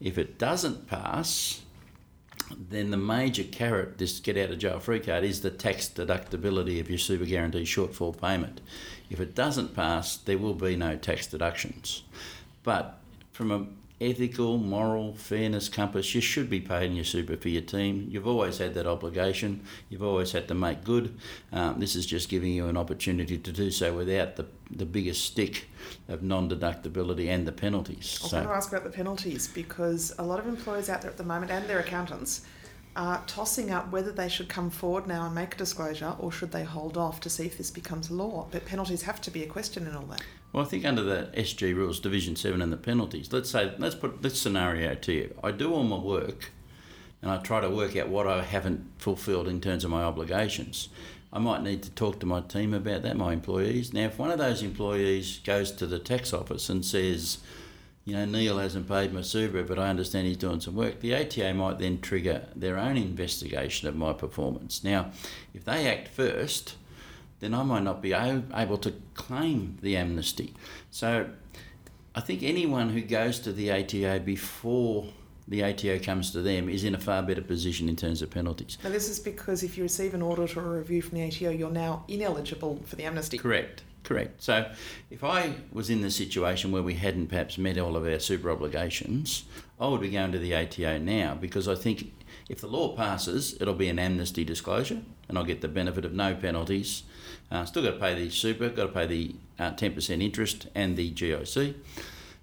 If 0.00 0.18
it 0.18 0.38
doesn't 0.38 0.86
pass, 0.86 1.62
then 2.56 2.90
the 2.90 2.96
major 2.96 3.44
carrot, 3.44 3.98
this 3.98 4.20
get 4.20 4.36
out 4.36 4.50
of 4.50 4.58
jail 4.58 4.78
free 4.78 5.00
card, 5.00 5.24
is 5.24 5.40
the 5.40 5.50
tax 5.50 5.88
deductibility 5.88 6.80
of 6.80 6.88
your 6.88 6.98
super 6.98 7.24
guarantee 7.24 7.62
shortfall 7.62 8.18
payment. 8.18 8.60
If 9.10 9.20
it 9.20 9.34
doesn't 9.34 9.74
pass, 9.74 10.16
there 10.16 10.38
will 10.38 10.54
be 10.54 10.76
no 10.76 10.96
tax 10.96 11.26
deductions. 11.26 12.02
But 12.62 12.98
from 13.32 13.50
an 13.50 13.76
ethical, 14.00 14.58
moral, 14.58 15.14
fairness 15.14 15.68
compass, 15.68 16.14
you 16.14 16.20
should 16.20 16.50
be 16.50 16.60
paying 16.60 16.94
your 16.94 17.04
super 17.04 17.36
for 17.36 17.48
your 17.48 17.62
team. 17.62 18.06
You've 18.10 18.26
always 18.26 18.58
had 18.58 18.74
that 18.74 18.86
obligation. 18.86 19.62
You've 19.88 20.02
always 20.02 20.32
had 20.32 20.48
to 20.48 20.54
make 20.54 20.84
good. 20.84 21.18
Um, 21.52 21.80
this 21.80 21.96
is 21.96 22.04
just 22.04 22.28
giving 22.28 22.52
you 22.52 22.66
an 22.68 22.76
opportunity 22.76 23.38
to 23.38 23.52
do 23.52 23.70
so 23.70 23.94
without 23.94 24.36
the, 24.36 24.46
the 24.70 24.84
biggest 24.84 25.24
stick 25.24 25.68
of 26.08 26.22
non-deductibility 26.22 27.28
and 27.28 27.46
the 27.46 27.52
penalties. 27.52 28.20
I 28.24 28.28
so, 28.28 28.36
want 28.36 28.48
to 28.48 28.54
ask 28.54 28.70
about 28.70 28.84
the 28.84 28.90
penalties 28.90 29.48
because 29.48 30.14
a 30.18 30.22
lot 30.22 30.38
of 30.38 30.46
employers 30.46 30.90
out 30.90 31.00
there 31.00 31.10
at 31.10 31.16
the 31.16 31.24
moment 31.24 31.50
and 31.50 31.66
their 31.66 31.80
accountants 31.80 32.42
are 32.96 33.22
tossing 33.26 33.70
up 33.70 33.90
whether 33.92 34.10
they 34.10 34.28
should 34.28 34.48
come 34.48 34.70
forward 34.70 35.06
now 35.06 35.26
and 35.26 35.34
make 35.34 35.54
a 35.54 35.58
disclosure 35.58 36.14
or 36.18 36.32
should 36.32 36.50
they 36.50 36.64
hold 36.64 36.96
off 36.96 37.20
to 37.20 37.30
see 37.30 37.44
if 37.44 37.58
this 37.58 37.70
becomes 37.70 38.10
law. 38.10 38.46
But 38.50 38.64
penalties 38.64 39.02
have 39.02 39.20
to 39.22 39.30
be 39.30 39.42
a 39.42 39.46
question 39.46 39.86
in 39.86 39.94
all 39.94 40.06
that. 40.06 40.22
Well, 40.52 40.64
I 40.64 40.68
think 40.68 40.84
under 40.84 41.02
the 41.02 41.30
SG 41.36 41.74
rules, 41.74 42.00
Division 42.00 42.36
Seven, 42.36 42.62
and 42.62 42.72
the 42.72 42.76
penalties. 42.76 43.32
Let's 43.32 43.50
say, 43.50 43.74
let's 43.78 43.94
put 43.94 44.22
this 44.22 44.40
scenario 44.40 44.94
to 44.94 45.12
you. 45.12 45.34
I 45.44 45.50
do 45.50 45.72
all 45.72 45.82
my 45.82 45.98
work, 45.98 46.50
and 47.20 47.30
I 47.30 47.38
try 47.38 47.60
to 47.60 47.68
work 47.68 47.96
out 47.96 48.08
what 48.08 48.26
I 48.26 48.42
haven't 48.42 48.86
fulfilled 48.98 49.48
in 49.48 49.60
terms 49.60 49.84
of 49.84 49.90
my 49.90 50.02
obligations. 50.02 50.88
I 51.32 51.38
might 51.38 51.62
need 51.62 51.82
to 51.82 51.90
talk 51.90 52.20
to 52.20 52.26
my 52.26 52.40
team 52.40 52.72
about 52.72 53.02
that, 53.02 53.16
my 53.16 53.32
employees. 53.32 53.92
Now, 53.92 54.06
if 54.06 54.18
one 54.18 54.30
of 54.30 54.38
those 54.38 54.62
employees 54.62 55.40
goes 55.44 55.72
to 55.72 55.86
the 55.86 55.98
tax 55.98 56.32
office 56.32 56.70
and 56.70 56.84
says, 56.84 57.38
you 58.06 58.14
know, 58.14 58.24
Neil 58.24 58.58
hasn't 58.58 58.88
paid 58.88 59.12
my 59.12 59.20
super, 59.20 59.64
but 59.64 59.78
I 59.78 59.88
understand 59.90 60.28
he's 60.28 60.36
doing 60.36 60.60
some 60.60 60.76
work. 60.76 61.00
The 61.00 61.14
ATO 61.14 61.52
might 61.54 61.78
then 61.80 62.00
trigger 62.00 62.46
their 62.54 62.78
own 62.78 62.96
investigation 62.96 63.88
of 63.88 63.96
my 63.96 64.12
performance. 64.12 64.84
Now, 64.84 65.10
if 65.52 65.64
they 65.64 65.88
act 65.88 66.08
first, 66.08 66.76
then 67.40 67.54
I 67.54 67.62
might 67.62 67.82
not 67.82 68.00
be 68.00 68.12
able 68.12 68.78
to 68.78 68.92
claim 69.14 69.78
the 69.82 69.96
amnesty. 69.96 70.54
So 70.90 71.28
I 72.14 72.20
think 72.20 72.42
anyone 72.42 72.90
who 72.90 73.02
goes 73.02 73.38
to 73.40 73.52
the 73.52 73.70
ATO 73.70 74.20
before 74.20 75.08
the 75.48 75.62
ATO 75.62 75.98
comes 76.00 76.30
to 76.32 76.42
them 76.42 76.68
is 76.68 76.82
in 76.82 76.94
a 76.94 76.98
far 76.98 77.22
better 77.22 77.42
position 77.42 77.88
in 77.88 77.96
terms 77.96 78.20
of 78.22 78.30
penalties. 78.30 78.78
Now, 78.82 78.90
this 78.90 79.08
is 79.08 79.20
because 79.20 79.62
if 79.62 79.76
you 79.76 79.84
receive 79.84 80.14
an 80.14 80.22
audit 80.22 80.56
or 80.56 80.74
a 80.74 80.78
review 80.78 81.02
from 81.02 81.18
the 81.18 81.24
ATO, 81.24 81.50
you're 81.50 81.70
now 81.70 82.04
ineligible 82.08 82.82
for 82.84 82.96
the 82.96 83.04
amnesty. 83.04 83.38
Correct. 83.38 83.82
Correct. 84.02 84.42
So, 84.42 84.70
if 85.10 85.24
I 85.24 85.54
was 85.72 85.90
in 85.90 86.00
the 86.00 86.10
situation 86.10 86.70
where 86.70 86.82
we 86.82 86.94
hadn't 86.94 87.26
perhaps 87.26 87.58
met 87.58 87.76
all 87.76 87.96
of 87.96 88.06
our 88.06 88.18
super 88.18 88.50
obligations, 88.50 89.44
I 89.80 89.88
would 89.88 90.00
be 90.00 90.10
going 90.10 90.32
to 90.32 90.38
the 90.38 90.54
ATO 90.54 90.98
now 90.98 91.34
because 91.34 91.68
I 91.68 91.74
think 91.74 92.12
if 92.48 92.60
the 92.60 92.66
law 92.68 92.94
passes, 92.94 93.56
it'll 93.60 93.74
be 93.74 93.88
an 93.88 93.98
amnesty 93.98 94.44
disclosure 94.44 95.02
and 95.28 95.36
I'll 95.36 95.44
get 95.44 95.60
the 95.60 95.68
benefit 95.68 96.04
of 96.04 96.12
no 96.12 96.34
penalties 96.34 97.02
uh, 97.50 97.64
still 97.64 97.82
got 97.82 97.92
to 97.92 97.98
pay 97.98 98.14
the 98.14 98.30
super, 98.30 98.68
got 98.68 98.86
to 98.86 98.92
pay 98.92 99.06
the 99.06 99.34
uh, 99.58 99.70
10% 99.72 100.22
interest 100.22 100.66
and 100.74 100.96
the 100.96 101.12
GIC, 101.12 101.74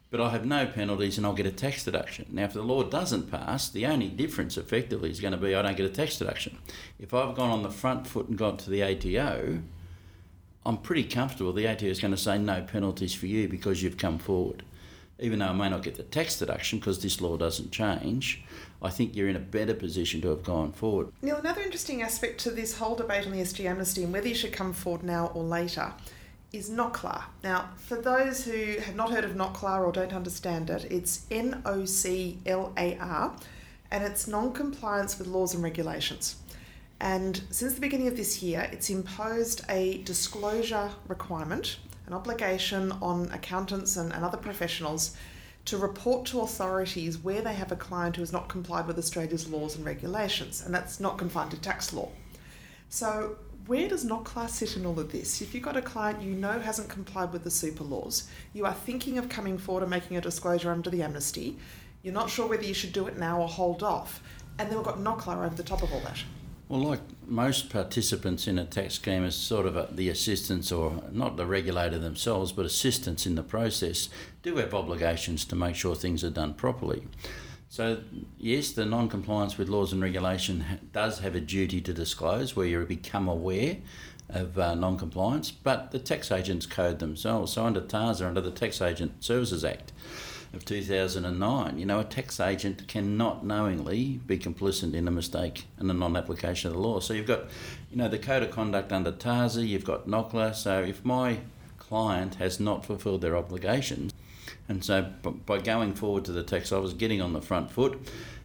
but 0.09 0.21
I 0.21 0.29
have 0.29 0.45
no 0.45 0.65
penalties 0.65 1.17
and 1.17 1.25
I'll 1.25 1.33
get 1.33 1.45
a 1.45 1.51
tax 1.51 1.83
deduction. 1.83 2.27
Now, 2.31 2.45
if 2.45 2.53
the 2.53 2.61
law 2.61 2.83
doesn't 2.83 3.29
pass, 3.29 3.69
the 3.69 3.85
only 3.85 4.07
difference 4.07 4.57
effectively 4.57 5.09
is 5.09 5.19
going 5.19 5.33
to 5.33 5.38
be 5.38 5.55
I 5.55 5.61
don't 5.61 5.75
get 5.75 5.85
a 5.85 5.89
tax 5.89 6.17
deduction. 6.17 6.57
If 7.00 7.13
I've 7.13 7.35
gone 7.35 7.50
on 7.50 7.63
the 7.63 7.71
front 7.71 8.07
foot 8.07 8.29
and 8.29 8.38
gone 8.38 8.57
to 8.57 8.69
the 8.69 8.83
ATO, 8.83 9.59
I'm 10.65 10.77
pretty 10.77 11.03
comfortable 11.03 11.51
the 11.51 11.67
ATO 11.67 11.88
is 11.88 12.00
going 12.00 12.11
to 12.11 12.17
say 12.17 12.38
no 12.38 12.61
penalties 12.61 13.13
for 13.13 13.25
you 13.25 13.50
because 13.50 13.83
you've 13.83 13.97
come 13.97 14.17
forward 14.17 14.63
even 15.19 15.39
though 15.39 15.47
I 15.47 15.53
may 15.53 15.69
not 15.69 15.83
get 15.83 15.95
the 15.95 16.03
tax 16.03 16.39
deduction 16.39 16.79
because 16.79 17.01
this 17.01 17.21
law 17.21 17.38
doesn't 17.38 17.71
change, 17.71 18.44
I 18.83 18.89
think 18.89 19.15
you're 19.15 19.30
in 19.30 19.35
a 19.35 19.39
better 19.39 19.74
position 19.74 20.21
to 20.21 20.30
have 20.30 20.44
gone 20.44 20.74
forward. 20.74 21.12
Neil, 21.21 21.38
another 21.38 21.62
interesting 21.62 22.01
aspect 22.01 22.39
to 22.41 22.51
this 22.51 22.77
whole 22.77 22.95
debate 22.95 23.25
on 23.25 23.31
the 23.31 23.39
SG 23.39 23.65
amnesty 23.65 24.03
and 24.03 24.12
whether 24.12 24.27
you 24.27 24.35
should 24.35 24.51
come 24.51 24.74
forward 24.74 25.03
now 25.03 25.27
or 25.33 25.44
later 25.44 25.94
is 26.51 26.69
NOCLAR. 26.69 27.24
Now, 27.44 27.69
for 27.77 27.95
those 27.95 28.44
who 28.44 28.80
have 28.80 28.95
not 28.95 29.12
heard 29.12 29.24
of 29.24 29.35
NOCLAR 29.35 29.85
or 29.85 29.91
don't 29.91 30.13
understand 30.13 30.69
it, 30.69 30.85
it's 30.91 31.25
N 31.31 31.62
O 31.65 31.85
C 31.85 32.39
L 32.45 32.74
A 32.77 32.97
R 32.97 33.33
and 33.89 34.03
it's 34.03 34.27
non 34.27 34.51
compliance 34.51 35.18
with 35.18 35.27
laws 35.27 35.53
and 35.53 35.63
regulations. 35.63 36.36
And 37.00 37.41
since 37.50 37.74
the 37.74 37.81
beginning 37.81 38.07
of 38.07 38.18
this 38.18 38.44
year, 38.44 38.69
it's 38.71 38.89
imposed 38.89 39.63
a 39.69 40.00
disclosure 40.03 40.91
requirement 41.07 41.77
an 42.07 42.13
obligation 42.13 42.91
on 43.01 43.29
accountants 43.31 43.97
and, 43.97 44.12
and 44.13 44.24
other 44.24 44.38
professionals 44.38 45.15
to 45.65 45.77
report 45.77 46.25
to 46.25 46.42
authorities 46.42 47.18
where 47.18 47.42
they 47.42 47.54
have 47.54 47.71
a 47.71 47.75
client 47.75 48.18
who 48.18 48.21
has 48.21 48.33
not 48.33 48.50
complied 48.50 48.86
with 48.86 48.98
Australia's 48.98 49.48
laws 49.48 49.75
and 49.75 49.86
regulations, 49.86 50.62
and 50.65 50.74
that's 50.74 51.00
not 51.00 51.18
confined 51.18 51.51
to 51.51 51.62
tax 51.62 51.94
law. 51.94 52.10
So, 52.89 53.38
where 53.65 53.88
does 53.88 54.04
NOCLAR 54.04 54.50
sit 54.50 54.75
in 54.75 54.86
all 54.86 55.00
of 55.00 55.12
this? 55.13 55.42
If 55.42 55.54
you've 55.54 55.63
got 55.63 55.77
a 55.77 55.81
client 55.81 56.21
you 56.21 56.33
know 56.33 56.60
hasn't 56.60 56.89
complied 56.89 57.31
with 57.31 57.45
the 57.45 57.51
super 57.51 57.86
laws, 57.86 58.27
you 58.54 58.65
are 58.65 58.74
thinking 58.74 59.18
of 59.18 59.30
coming 59.30 59.57
forward 59.57 59.83
and 59.83 59.89
making 59.89 60.18
a 60.18 60.21
disclosure 60.21 60.69
under 60.69 60.89
the 60.89 61.01
amnesty, 61.01 61.57
you're 62.01 62.13
not 62.13 62.30
sure 62.30 62.45
whether 62.45 62.65
you 62.65 62.74
should 62.74 62.92
do 62.92 63.07
it 63.07 63.18
now 63.18 63.42
or 63.42 63.48
hold 63.48 63.81
off, 63.81 64.21
and 64.60 64.69
then 64.69 64.77
we've 64.77 64.86
got 64.86 65.00
NOCLAR 65.00 65.45
over 65.45 65.55
the 65.55 65.63
top 65.63 65.82
of 65.82 65.93
all 65.93 66.01
that. 66.01 66.22
Well, 66.74 66.82
like 66.82 67.01
most 67.27 67.70
participants 67.70 68.48
in 68.48 68.58
a 68.58 68.65
tax 68.65 68.96
scheme, 68.96 69.24
is 69.25 69.36
sort 69.36 69.68
of 69.68 69.75
a, 69.75 69.89
the 69.92 70.10
assistants, 70.10 70.72
or 70.72 71.03
not 71.12 71.38
the 71.38 71.46
regulator 71.46 72.00
themselves, 72.00 72.51
but 72.51 72.65
assistants 72.65 73.27
in 73.27 73.36
the 73.36 73.44
process, 73.44 74.10
do 74.42 74.56
have 74.56 74.74
obligations 74.74 75.46
to 75.46 75.56
make 75.56 75.75
sure 75.75 75.94
things 75.94 76.24
are 76.24 76.32
done 76.32 76.56
properly. 76.56 77.06
So, 77.70 78.00
yes, 78.39 78.72
the 78.72 78.88
non 78.88 79.08
compliance 79.08 79.56
with 79.56 79.70
laws 79.70 79.94
and 79.94 80.01
regulation 80.01 80.65
does 80.92 81.20
have 81.20 81.36
a 81.36 81.39
duty 81.39 81.80
to 81.80 81.94
disclose 81.94 82.56
where 82.56 82.65
you 82.65 82.84
become 82.88 83.27
aware 83.27 83.77
of 84.30 84.58
uh, 84.58 84.74
non 84.74 84.98
compliance, 84.98 85.51
but 85.51 85.92
the 85.92 86.00
tax 86.00 86.32
agents 86.32 86.65
code 86.65 86.98
themselves. 86.98 87.53
So, 87.53 87.68
under 87.68 87.82
TASA, 87.82 88.25
under 88.25 88.42
the 88.42 88.50
Tax 88.50 88.82
Agent 88.82 89.24
Services 89.24 89.63
Act, 89.63 89.92
of 90.53 90.63
2009. 90.65 91.79
You 91.79 91.86
know, 91.86 92.00
a 92.00 92.03
tax 92.03 92.39
agent 92.39 92.88
cannot 92.88 93.45
knowingly 93.45 94.22
be 94.25 94.38
complicit 94.38 94.93
in 94.93 95.07
a 95.07 95.12
mistake 95.12 95.65
and 95.77 95.89
a 95.89 95.93
non 95.93 96.15
application 96.15 96.69
of 96.69 96.75
the 96.75 96.81
law. 96.81 97.00
So 97.00 97.13
you've 97.13 97.27
got, 97.27 97.45
you 97.91 97.98
know, 97.98 98.07
the 98.07 98.19
code 98.19 98.43
of 98.43 98.51
conduct 98.51 98.91
under 98.91 99.12
TASA, 99.12 99.67
you've 99.67 99.86
got 99.86 100.07
NOCLAR. 100.07 100.53
So 100.55 100.81
if 100.81 101.03
my 101.03 101.39
client 101.79 102.36
has 102.36 102.60
not 102.60 102.86
fulfilled 102.86 103.22
their 103.22 103.36
obligations, 103.36 104.13
and 104.69 104.83
so 104.83 105.12
by 105.45 105.57
going 105.57 105.95
forward 105.95 106.25
to 106.25 106.31
the 106.31 106.43
tax 106.43 106.72
office, 106.72 106.93
getting 106.93 107.22
on 107.22 107.33
the 107.33 107.41
front 107.41 107.72
foot, 107.72 108.00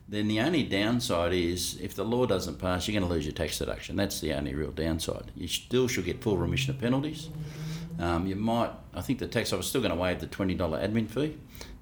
then 0.09 0.27
the 0.27 0.41
only 0.41 0.63
downside 0.63 1.35
is 1.35 1.79
if 1.81 1.95
the 1.95 2.05
law 2.05 2.25
doesn't 2.25 2.59
pass, 2.59 2.89
you're 2.89 2.99
going 2.99 3.07
to 3.07 3.15
lose 3.15 3.27
your 3.27 3.35
tax 3.35 3.59
deduction. 3.59 3.95
That's 3.95 4.21
the 4.21 4.33
only 4.33 4.55
real 4.55 4.71
downside. 4.71 5.31
You 5.37 5.47
still 5.47 5.87
should 5.87 6.07
get 6.07 6.23
full 6.23 6.39
remission 6.39 6.75
of 6.75 6.81
penalties. 6.81 7.29
Um, 7.99 8.27
you 8.27 8.37
might, 8.37 8.71
I 8.95 9.03
think 9.03 9.19
the 9.19 9.27
tax 9.27 9.53
office 9.53 9.67
is 9.67 9.71
still 9.71 9.83
going 9.83 9.93
to 9.93 10.01
waive 10.01 10.21
the 10.21 10.27
$20 10.27 10.57
admin 10.57 11.09
fee 11.09 11.37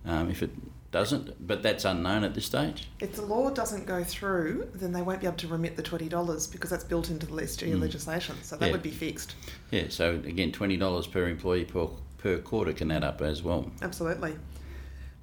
um, 0.07 0.31
if 0.31 0.43
it 0.43 0.51
doesn't, 0.93 1.47
but 1.47 1.63
that's 1.63 1.85
unknown 1.85 2.25
at 2.25 2.35
this 2.35 2.47
stage. 2.47 2.89
If 3.01 3.17
the 3.17 3.23
law 3.23 3.51
doesn't 3.51 3.87
go 3.87 4.03
through, 4.03 4.71
then 4.75 4.93
they 4.93 5.03
won't 5.03 5.21
be 5.21 5.27
able 5.27 5.37
to 5.39 5.49
remit 5.49 5.77
the 5.77 5.83
twenty 5.83 6.09
dollars 6.09 6.47
because 6.47 6.71
that's 6.71 6.85
built 6.85 7.11
into 7.11 7.27
the 7.27 7.33
SG 7.33 7.69
mm. 7.69 7.81
legislation. 7.81 8.37
So 8.43 8.57
that 8.57 8.67
yeah. 8.67 8.73
would 8.73 8.83
be 8.83 8.91
fixed. 8.91 9.35
Yeah. 9.71 9.85
So 9.91 10.15
again, 10.15 10.53
twenty 10.53 10.77
dollars 10.77 11.07
per 11.07 11.29
employee 11.29 11.65
per 11.65 11.89
per 12.19 12.39
quarter 12.39 12.73
can 12.73 12.91
add 12.91 13.05
up 13.05 13.21
as 13.21 13.43
well. 13.43 13.71
Absolutely. 13.83 14.37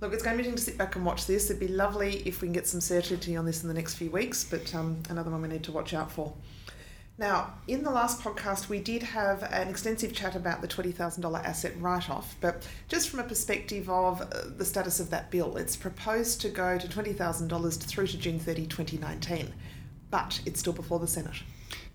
Look, 0.02 0.14
it's 0.14 0.22
going 0.22 0.36
to 0.36 0.44
be 0.44 0.50
interesting 0.50 0.66
to 0.66 0.72
sit 0.72 0.78
back 0.78 0.98
and 0.98 1.06
watch 1.06 1.28
this. 1.28 1.50
It'd 1.50 1.62
be 1.62 1.70
lovely 1.70 2.18
if 2.26 2.42
we 2.42 2.48
can 2.48 2.54
get 2.54 2.68
some 2.68 2.82
certainty 2.82 3.38
on 3.38 3.46
this 3.46 3.64
in 3.64 3.70
the 3.70 3.74
next 3.74 3.96
few 3.96 4.12
weeks, 4.12 4.44
but 4.44 4.76
um, 4.76 5.02
another 5.10 5.32
one 5.32 5.42
we 5.42 5.48
need 5.48 5.64
to 5.64 5.72
watch 5.72 5.94
out 5.94 6.12
for. 6.12 6.34
Now, 7.18 7.54
in 7.68 7.84
the 7.84 7.92
last 7.92 8.22
podcast, 8.22 8.70
we 8.70 8.80
did 8.80 9.04
have 9.04 9.44
an 9.44 9.68
extensive 9.68 10.14
chat 10.14 10.36
about 10.36 10.62
the 10.62 10.68
$20,000 10.68 11.46
asset 11.46 11.74
write 11.80 12.10
off, 12.10 12.36
but 12.42 12.68
just 12.88 13.10
from 13.10 13.20
a 13.20 13.24
perspective 13.24 13.88
of 13.88 14.22
uh, 14.22 14.28
the 14.58 14.66
status 14.66 15.00
of 15.00 15.12
that 15.12 15.30
bill, 15.30 15.56
it's 15.56 15.76
proposed 15.76 16.42
to 16.42 16.50
go 16.50 16.80
to 16.80 16.88
$20,000 16.88 17.84
through 17.84 18.08
to 18.08 18.18
June 18.18 18.40
30, 18.40 18.66
2019, 18.66 19.54
but 20.10 20.42
it's 20.48 20.60
still 20.60 20.74
before 20.74 20.98
the 20.98 21.08
Senate. 21.08 21.44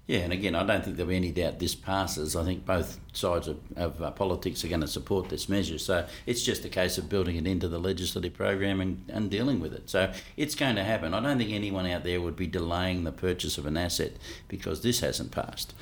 Yeah, 0.08 0.20
and 0.20 0.32
again, 0.32 0.54
I 0.54 0.64
don't 0.64 0.82
think 0.82 0.96
there'll 0.96 1.10
be 1.10 1.16
any 1.16 1.32
doubt 1.32 1.58
this 1.58 1.74
passes. 1.74 2.34
I 2.34 2.42
think 2.42 2.64
both 2.64 2.98
sides 3.12 3.46
of, 3.46 3.58
of 3.76 4.00
uh, 4.00 4.10
politics 4.10 4.64
are 4.64 4.68
going 4.68 4.80
to 4.80 4.88
support 4.88 5.28
this 5.28 5.50
measure. 5.50 5.78
So 5.78 6.06
it's 6.24 6.42
just 6.42 6.64
a 6.64 6.70
case 6.70 6.96
of 6.96 7.10
building 7.10 7.36
it 7.36 7.46
into 7.46 7.68
the 7.68 7.78
legislative 7.78 8.32
program 8.32 8.80
and, 8.80 9.04
and 9.08 9.30
dealing 9.30 9.60
with 9.60 9.74
it. 9.74 9.90
So 9.90 10.10
it's 10.38 10.54
going 10.54 10.76
to 10.76 10.82
happen. 10.82 11.12
I 11.12 11.20
don't 11.20 11.36
think 11.36 11.52
anyone 11.52 11.86
out 11.86 12.04
there 12.04 12.22
would 12.22 12.36
be 12.36 12.46
delaying 12.46 13.04
the 13.04 13.12
purchase 13.12 13.58
of 13.58 13.66
an 13.66 13.76
asset 13.76 14.12
because 14.48 14.80
this 14.80 15.00
hasn't 15.00 15.30
passed. 15.30 15.74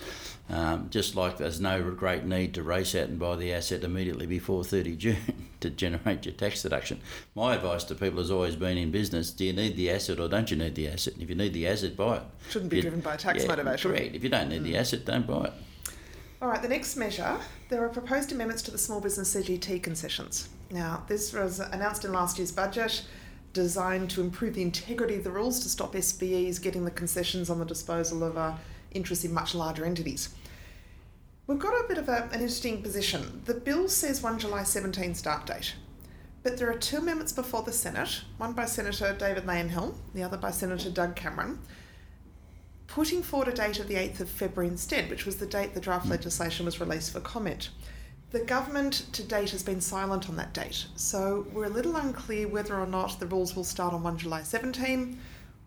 Um, 0.48 0.88
just 0.90 1.16
like 1.16 1.38
there's 1.38 1.60
no 1.60 1.82
great 1.90 2.24
need 2.24 2.54
to 2.54 2.62
race 2.62 2.94
out 2.94 3.08
and 3.08 3.18
buy 3.18 3.34
the 3.34 3.52
asset 3.52 3.82
immediately 3.82 4.26
before 4.26 4.62
30 4.62 4.94
June 4.96 5.16
to 5.60 5.70
generate 5.70 6.24
your 6.24 6.34
tax 6.34 6.62
deduction. 6.62 7.00
My 7.34 7.56
advice 7.56 7.82
to 7.84 7.96
people 7.96 8.18
has 8.18 8.30
always 8.30 8.54
been 8.54 8.78
in 8.78 8.92
business 8.92 9.30
do 9.32 9.44
you 9.44 9.52
need 9.52 9.76
the 9.76 9.90
asset 9.90 10.20
or 10.20 10.28
don't 10.28 10.48
you 10.50 10.56
need 10.56 10.76
the 10.76 10.86
asset? 10.88 11.14
And 11.14 11.22
if 11.24 11.28
you 11.28 11.34
need 11.34 11.52
the 11.52 11.66
asset, 11.66 11.96
buy 11.96 12.18
it. 12.18 12.22
Shouldn't 12.50 12.70
be 12.70 12.76
You- 12.76 12.82
driven 12.82 13.00
by 13.00 13.16
tax 13.16 13.42
yeah, 13.42 13.48
motivation. 13.48 13.90
Correct. 13.90 14.14
If 14.14 14.22
you 14.22 14.28
don't 14.30 14.48
need 14.48 14.62
the 14.62 14.76
asset, 14.76 15.04
don't 15.04 15.26
buy 15.26 15.46
it. 15.46 15.52
All 16.40 16.48
right, 16.48 16.62
the 16.62 16.68
next 16.68 16.96
measure 16.96 17.38
there 17.70 17.84
are 17.84 17.88
proposed 17.88 18.30
amendments 18.30 18.62
to 18.64 18.70
the 18.70 18.78
small 18.78 19.00
business 19.00 19.34
CGT 19.34 19.82
concessions. 19.82 20.48
Now, 20.70 21.02
this 21.08 21.32
was 21.32 21.58
announced 21.58 22.04
in 22.04 22.12
last 22.12 22.38
year's 22.38 22.52
budget, 22.52 23.02
designed 23.52 24.10
to 24.10 24.20
improve 24.20 24.54
the 24.54 24.62
integrity 24.62 25.16
of 25.16 25.24
the 25.24 25.30
rules 25.30 25.58
to 25.60 25.68
stop 25.68 25.94
SBEs 25.94 26.60
getting 26.62 26.84
the 26.84 26.90
concessions 26.90 27.48
on 27.50 27.58
the 27.58 27.64
disposal 27.64 28.22
of 28.22 28.36
uh, 28.36 28.52
interest 28.90 29.24
in 29.24 29.32
much 29.32 29.54
larger 29.54 29.84
entities. 29.84 30.30
We've 31.46 31.58
got 31.58 31.84
a 31.84 31.86
bit 31.86 31.98
of 31.98 32.08
a, 32.08 32.24
an 32.32 32.40
interesting 32.40 32.82
position. 32.82 33.42
The 33.44 33.54
bill 33.54 33.88
says 33.88 34.22
1 34.22 34.40
July 34.40 34.64
17 34.64 35.14
start 35.14 35.46
date, 35.46 35.74
but 36.42 36.56
there 36.56 36.70
are 36.70 36.78
two 36.78 36.98
amendments 36.98 37.32
before 37.32 37.62
the 37.62 37.72
Senate, 37.72 38.22
one 38.38 38.52
by 38.52 38.66
Senator 38.66 39.14
David 39.16 39.44
Leyonhjelm, 39.44 39.94
the 40.14 40.22
other 40.24 40.36
by 40.36 40.50
Senator 40.50 40.90
Doug 40.90 41.14
Cameron, 41.14 41.60
putting 42.88 43.22
forward 43.22 43.48
a 43.48 43.52
date 43.52 43.78
of 43.78 43.88
the 43.88 43.94
8th 43.94 44.20
of 44.20 44.28
February 44.28 44.68
instead, 44.68 45.08
which 45.08 45.24
was 45.24 45.36
the 45.36 45.46
date 45.46 45.74
the 45.74 45.80
draft 45.80 46.06
legislation 46.08 46.66
was 46.66 46.80
released 46.80 47.12
for 47.12 47.20
comment. 47.20 47.70
The 48.32 48.40
government 48.40 49.06
to 49.12 49.22
date 49.22 49.50
has 49.50 49.62
been 49.62 49.80
silent 49.80 50.28
on 50.28 50.36
that 50.36 50.52
date, 50.52 50.86
so 50.96 51.46
we're 51.52 51.66
a 51.66 51.68
little 51.68 51.94
unclear 51.94 52.48
whether 52.48 52.74
or 52.74 52.86
not 52.86 53.20
the 53.20 53.26
rules 53.26 53.54
will 53.54 53.64
start 53.64 53.94
on 53.94 54.02
1 54.02 54.18
July 54.18 54.42
17 54.42 55.16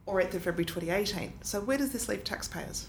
or 0.09 0.19
8th 0.21 0.33
of 0.33 0.43
February 0.43 0.65
2018. 0.65 1.33
So, 1.43 1.61
where 1.61 1.77
does 1.77 1.91
this 1.91 2.09
leave 2.09 2.23
taxpayers? 2.23 2.87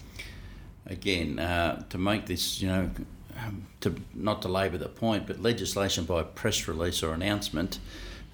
Again, 0.87 1.37
uh, 1.37 1.83
to 1.89 1.97
make 1.97 2.25
this, 2.25 2.61
you 2.61 2.67
know, 2.67 2.89
um, 3.37 3.67
to 3.81 3.95
not 4.13 4.41
to 4.41 4.47
labour 4.47 4.77
the 4.77 4.89
point, 4.89 5.27
but 5.27 5.41
legislation 5.41 6.05
by 6.05 6.23
press 6.23 6.67
release 6.67 7.03
or 7.03 7.13
announcement, 7.13 7.79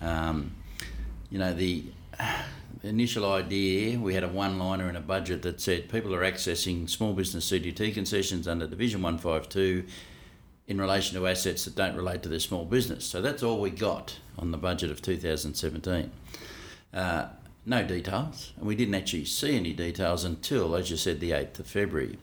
um, 0.02 0.52
you 1.30 1.38
know, 1.38 1.54
the, 1.54 1.84
the 2.82 2.88
initial 2.88 3.30
idea, 3.30 4.00
we 4.00 4.14
had 4.14 4.24
a 4.24 4.30
one-liner 4.30 4.90
in 4.90 4.96
a 4.96 5.02
budget 5.02 5.42
that 5.42 5.60
said 5.60 5.90
people 5.90 6.16
are 6.16 6.22
accessing 6.22 6.90
small 6.90 7.14
business 7.14 7.52
CGT 7.52 7.94
concessions 7.94 8.48
under 8.48 8.66
Division 8.66 9.02
152 9.02 9.86
in 10.68 10.80
relation 10.80 11.18
to 11.18 11.28
assets 11.28 11.66
that 11.66 11.76
don't 11.76 11.96
relate 11.96 12.24
to 12.24 12.30
their 12.30 12.40
small 12.40 12.66
business. 12.66 13.06
So 13.06 13.22
that's 13.22 13.44
all 13.44 13.60
we 13.60 13.70
got 13.70 14.18
on 14.38 14.52
the 14.52 14.58
budget 14.58 14.92
of 14.92 15.02
2017. 15.02 16.12
Uh, 16.94 17.28
no 17.68 17.84
details, 17.84 18.54
and 18.58 18.66
we 18.66 18.76
didn't 18.76 18.96
actually 18.96 19.26
see 19.26 19.58
any 19.58 19.74
details 19.74 20.24
until, 20.24 20.74
as 20.74 20.90
you 20.90 20.96
said, 20.96 21.20
the 21.20 21.32
8th 21.32 21.60
of 21.60 21.68
February. 21.68 22.18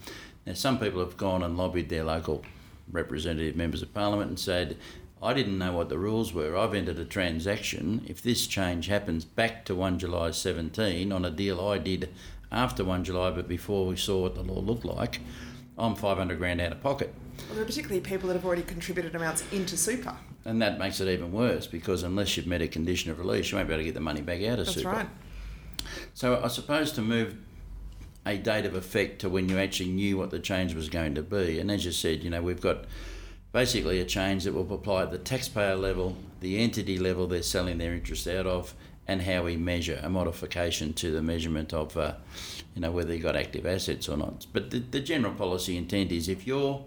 Now, 0.47 0.55
some 0.55 0.79
people 0.79 1.01
have 1.01 1.19
gone 1.19 1.43
and 1.43 1.57
lobbied 1.57 1.91
their 1.91 2.03
local 2.03 2.43
representative 2.91 3.55
members 3.55 3.83
of 3.83 3.93
parliament 3.93 4.31
and 4.31 4.39
said, 4.39 4.79
I 5.23 5.35
didn't 5.35 5.59
know 5.59 5.73
what 5.73 5.91
the 5.91 5.99
rules 5.99 6.33
were. 6.33 6.57
I've 6.57 6.75
entered 6.75 6.99
a 6.99 7.05
transaction. 7.05 8.05
If 8.07 8.23
this 8.23 8.47
change 8.47 8.87
happens 8.87 9.25
back 9.25 9.67
to 9.67 9.75
1 9.75 9.99
July 9.99 10.31
17 10.31 11.13
on 11.13 11.25
a 11.25 11.31
deal 11.31 11.61
I 11.61 11.79
did 11.79 12.09
after 12.51 12.85
1 12.85 13.05
July 13.05 13.31
but 13.31 13.47
before 13.47 13.87
we 13.87 13.97
saw 13.97 14.23
what 14.23 14.35
the 14.35 14.43
law 14.43 14.61
looked 14.61 14.85
like, 14.85 15.21
I'm 15.77 15.95
500 15.95 16.39
grand 16.39 16.61
out 16.61 16.73
of 16.73 16.83
pocket. 16.83 17.13
Well, 17.47 17.55
there 17.55 17.63
are 17.63 17.67
particularly 17.67 18.01
people 18.01 18.29
that 18.29 18.35
have 18.35 18.47
already 18.47 18.63
contributed 18.63 19.15
amounts 19.15 19.45
into 19.53 19.77
super. 19.77 20.17
And 20.45 20.61
that 20.63 20.79
makes 20.79 21.01
it 21.01 21.09
even 21.09 21.33
worse 21.33 21.67
because 21.67 22.03
unless 22.03 22.37
you've 22.37 22.47
met 22.47 22.63
a 22.63 22.69
condition 22.69 23.11
of 23.11 23.19
release, 23.19 23.51
you 23.51 23.57
won't 23.57 23.69
be 23.69 23.75
able 23.75 23.81
to 23.83 23.85
get 23.85 23.95
the 23.95 24.01
money 24.01 24.21
back 24.21 24.43
out 24.43 24.59
of 24.59 24.67
That's 24.67 24.75
super. 24.75 24.91
right. 24.91 25.09
So 26.15 26.41
I 26.43 26.49
suppose 26.49 26.93
to 26.93 27.03
move 27.03 27.37
a 28.27 28.39
date 28.39 28.65
of 28.65 28.75
effect 28.75 29.21
to 29.21 29.29
when 29.29 29.49
you 29.49 29.59
actually 29.59 29.91
knew 29.91 30.17
what 30.17 30.31
the 30.31 30.39
change 30.39 30.75
was 30.75 30.89
going 30.89 31.15
to 31.15 31.23
be, 31.23 31.59
and 31.61 31.71
as 31.71 31.85
you 31.85 31.93
said, 31.93 32.23
you 32.23 32.31
know 32.31 32.43
we've 32.43 32.61
got 32.61 32.85
basically 33.53 34.01
a 34.01 34.05
change 34.05 34.45
that 34.45 34.53
will 34.53 34.73
apply 34.75 35.03
at 35.03 35.11
the 35.11 35.19
taxpayer 35.19 35.77
level, 35.77 36.17
the 36.41 36.59
entity 36.59 36.99
level 36.99 37.27
they're 37.27 37.43
selling 37.43 37.79
their 37.79 37.95
interest 37.95 38.27
out 38.27 38.47
of, 38.47 38.75
and 39.07 39.23
how 39.23 39.43
we 39.43 39.57
measure 39.57 40.01
a 40.03 40.09
modification 40.09 40.93
to 40.95 41.13
the 41.13 41.23
measurement 41.23 41.73
of, 41.73 41.97
uh, 41.97 42.15
you 42.75 42.81
know, 42.81 42.91
whether 42.91 43.13
you've 43.13 43.23
got 43.23 43.37
active 43.37 43.67
assets 43.67 44.09
or 44.09 44.17
not. 44.17 44.47
But 44.53 44.71
the, 44.71 44.79
the 44.79 45.01
general 45.01 45.35
policy 45.35 45.77
intent 45.77 46.11
is 46.11 46.29
if 46.29 46.47
you're 46.47 46.85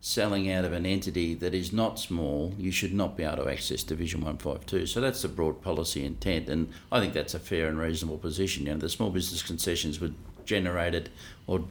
selling 0.00 0.50
out 0.50 0.64
of 0.64 0.72
an 0.72 0.86
entity 0.86 1.34
that 1.34 1.54
is 1.54 1.72
not 1.72 1.98
small, 1.98 2.54
you 2.56 2.70
should 2.70 2.94
not 2.94 3.16
be 3.16 3.24
able 3.24 3.44
to 3.44 3.50
access 3.50 3.82
Division 3.82 4.20
152. 4.20 4.86
So 4.86 5.00
that's 5.00 5.22
the 5.22 5.28
broad 5.28 5.60
policy 5.60 6.04
intent, 6.04 6.48
and 6.48 6.72
I 6.92 7.00
think 7.00 7.14
that's 7.14 7.34
a 7.34 7.40
fair 7.40 7.68
and 7.68 7.78
reasonable 7.78 8.18
position. 8.18 8.66
You 8.66 8.72
know, 8.72 8.78
the 8.78 8.88
small 8.88 9.10
business 9.10 9.42
concessions 9.42 10.00
were 10.00 10.12
generated 10.44 11.10
or 11.46 11.64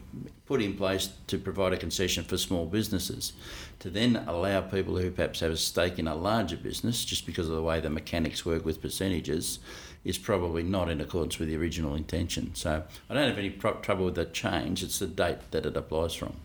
put 0.46 0.62
in 0.62 0.76
place 0.76 1.10
to 1.26 1.38
provide 1.38 1.74
a 1.74 1.78
concession 1.78 2.24
for 2.24 2.38
small 2.38 2.66
businesses. 2.66 3.34
To 3.80 3.90
then 3.90 4.24
allow 4.28 4.62
people 4.62 4.98
who 4.98 5.10
perhaps 5.10 5.40
have 5.40 5.52
a 5.52 5.58
stake 5.58 5.98
in 5.98 6.08
a 6.08 6.16
larger 6.16 6.58
business, 6.58 7.04
just 7.04 7.26
because 7.26 7.50
of 7.50 7.56
the 7.56 7.64
way 7.64 7.80
the 7.80 7.90
mechanics 7.90 8.46
work 8.46 8.64
with 8.64 8.82
percentages, 8.82 9.60
is 10.06 10.18
probably 10.18 10.64
not 10.64 10.90
in 10.90 11.02
accordance 11.02 11.40
with 11.40 11.50
the 11.50 11.58
original 11.58 11.96
intention. 11.96 12.54
So 12.56 12.84
I 13.10 13.14
don't 13.14 13.28
have 13.28 13.38
any 13.38 13.50
pro- 13.50 13.80
trouble 13.82 14.06
with 14.06 14.16
the 14.16 14.26
change. 14.26 14.84
It's 14.84 15.00
the 15.00 15.08
date 15.08 15.52
that 15.52 15.66
it 15.66 15.76
applies 15.76 16.14
from. 16.14 16.36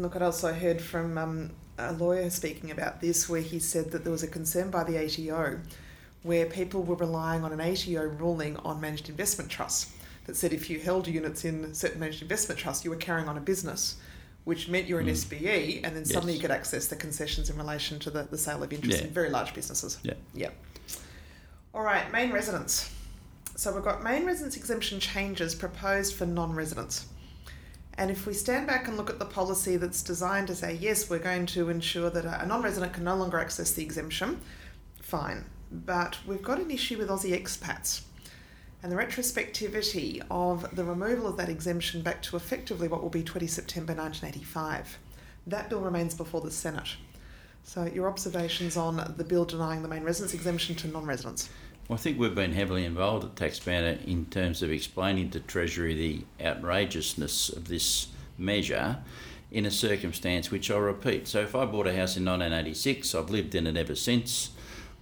Look, 0.00 0.16
I'd 0.16 0.22
also 0.22 0.54
heard 0.54 0.80
from 0.80 1.18
um, 1.18 1.50
a 1.76 1.92
lawyer 1.92 2.30
speaking 2.30 2.70
about 2.70 3.02
this 3.02 3.28
where 3.28 3.42
he 3.42 3.58
said 3.58 3.90
that 3.92 4.02
there 4.02 4.10
was 4.12 4.22
a 4.22 4.26
concern 4.28 4.70
by 4.70 4.82
the 4.82 4.96
ATO 5.04 5.60
where 6.22 6.46
people 6.46 6.82
were 6.82 6.96
relying 6.96 7.44
on 7.44 7.52
an 7.52 7.60
ATO 7.60 8.02
ruling 8.04 8.56
on 8.58 8.80
managed 8.80 9.10
investment 9.10 9.50
trusts 9.50 9.92
that 10.24 10.36
said 10.36 10.54
if 10.54 10.70
you 10.70 10.78
held 10.80 11.06
units 11.06 11.44
in 11.44 11.74
certain 11.74 12.00
managed 12.00 12.22
investment 12.22 12.58
trusts, 12.58 12.82
you 12.82 12.90
were 12.90 12.96
carrying 12.96 13.28
on 13.28 13.36
a 13.36 13.40
business, 13.40 13.96
which 14.44 14.68
meant 14.68 14.86
you're 14.86 15.00
an 15.00 15.06
Mm. 15.06 15.10
SBE, 15.12 15.80
and 15.84 15.94
then 15.94 16.04
suddenly 16.06 16.32
Yes. 16.32 16.42
you 16.42 16.48
could 16.48 16.50
access 16.56 16.86
the 16.86 16.96
concessions 16.96 17.50
in 17.50 17.58
relation 17.58 17.98
to 17.98 18.10
the, 18.10 18.22
the 18.22 18.38
sale 18.38 18.62
of 18.62 18.72
interest 18.72 19.00
Yeah. 19.00 19.06
in 19.06 19.12
very 19.12 19.28
large 19.28 19.52
businesses. 19.54 19.98
Yeah. 20.02 20.14
Yep. 20.34 20.54
All 21.74 21.82
right, 21.82 22.10
main 22.10 22.32
residence. 22.32 22.90
So 23.56 23.72
we've 23.74 23.84
got 23.84 24.02
main 24.02 24.24
residence 24.24 24.56
exemption 24.56 24.98
changes 24.98 25.54
proposed 25.54 26.14
for 26.14 26.24
non 26.24 26.54
residents. 26.54 27.04
And 28.00 28.10
if 28.10 28.26
we 28.26 28.32
stand 28.32 28.66
back 28.66 28.88
and 28.88 28.96
look 28.96 29.10
at 29.10 29.18
the 29.18 29.26
policy 29.26 29.76
that's 29.76 30.02
designed 30.02 30.46
to 30.46 30.54
say, 30.54 30.72
yes, 30.72 31.10
we're 31.10 31.18
going 31.18 31.44
to 31.44 31.68
ensure 31.68 32.08
that 32.08 32.24
a 32.24 32.46
non 32.46 32.62
resident 32.62 32.94
can 32.94 33.04
no 33.04 33.14
longer 33.14 33.38
access 33.38 33.72
the 33.72 33.82
exemption, 33.82 34.40
fine. 35.02 35.44
But 35.70 36.18
we've 36.26 36.42
got 36.42 36.60
an 36.60 36.70
issue 36.70 36.96
with 36.96 37.10
Aussie 37.10 37.38
expats 37.38 38.00
and 38.82 38.90
the 38.90 38.96
retrospectivity 38.96 40.22
of 40.30 40.74
the 40.74 40.82
removal 40.82 41.26
of 41.26 41.36
that 41.36 41.50
exemption 41.50 42.00
back 42.00 42.22
to 42.22 42.36
effectively 42.36 42.88
what 42.88 43.02
will 43.02 43.10
be 43.10 43.22
20 43.22 43.46
September 43.46 43.92
1985. 43.92 44.98
That 45.46 45.68
bill 45.68 45.80
remains 45.80 46.14
before 46.14 46.40
the 46.40 46.50
Senate. 46.50 46.96
So, 47.64 47.84
your 47.84 48.08
observations 48.08 48.78
on 48.78 49.12
the 49.18 49.24
bill 49.24 49.44
denying 49.44 49.82
the 49.82 49.88
main 49.88 50.04
residence 50.04 50.32
exemption 50.32 50.74
to 50.76 50.88
non 50.88 51.04
residents? 51.04 51.50
Well, 51.90 51.98
I 51.98 52.02
think 52.02 52.20
we've 52.20 52.36
been 52.36 52.52
heavily 52.52 52.84
involved 52.84 53.24
at 53.24 53.34
TaxBanter 53.34 54.04
in 54.06 54.26
terms 54.26 54.62
of 54.62 54.70
explaining 54.70 55.30
to 55.30 55.40
Treasury 55.40 55.92
the 55.92 56.24
outrageousness 56.40 57.48
of 57.48 57.66
this 57.66 58.06
measure 58.38 58.98
in 59.50 59.66
a 59.66 59.72
circumstance 59.72 60.52
which 60.52 60.70
I'll 60.70 60.78
repeat. 60.78 61.26
So, 61.26 61.40
if 61.40 61.56
I 61.56 61.64
bought 61.64 61.88
a 61.88 61.96
house 61.96 62.16
in 62.16 62.24
1986, 62.24 63.12
I've 63.12 63.30
lived 63.30 63.56
in 63.56 63.66
it 63.66 63.76
ever 63.76 63.96
since. 63.96 64.52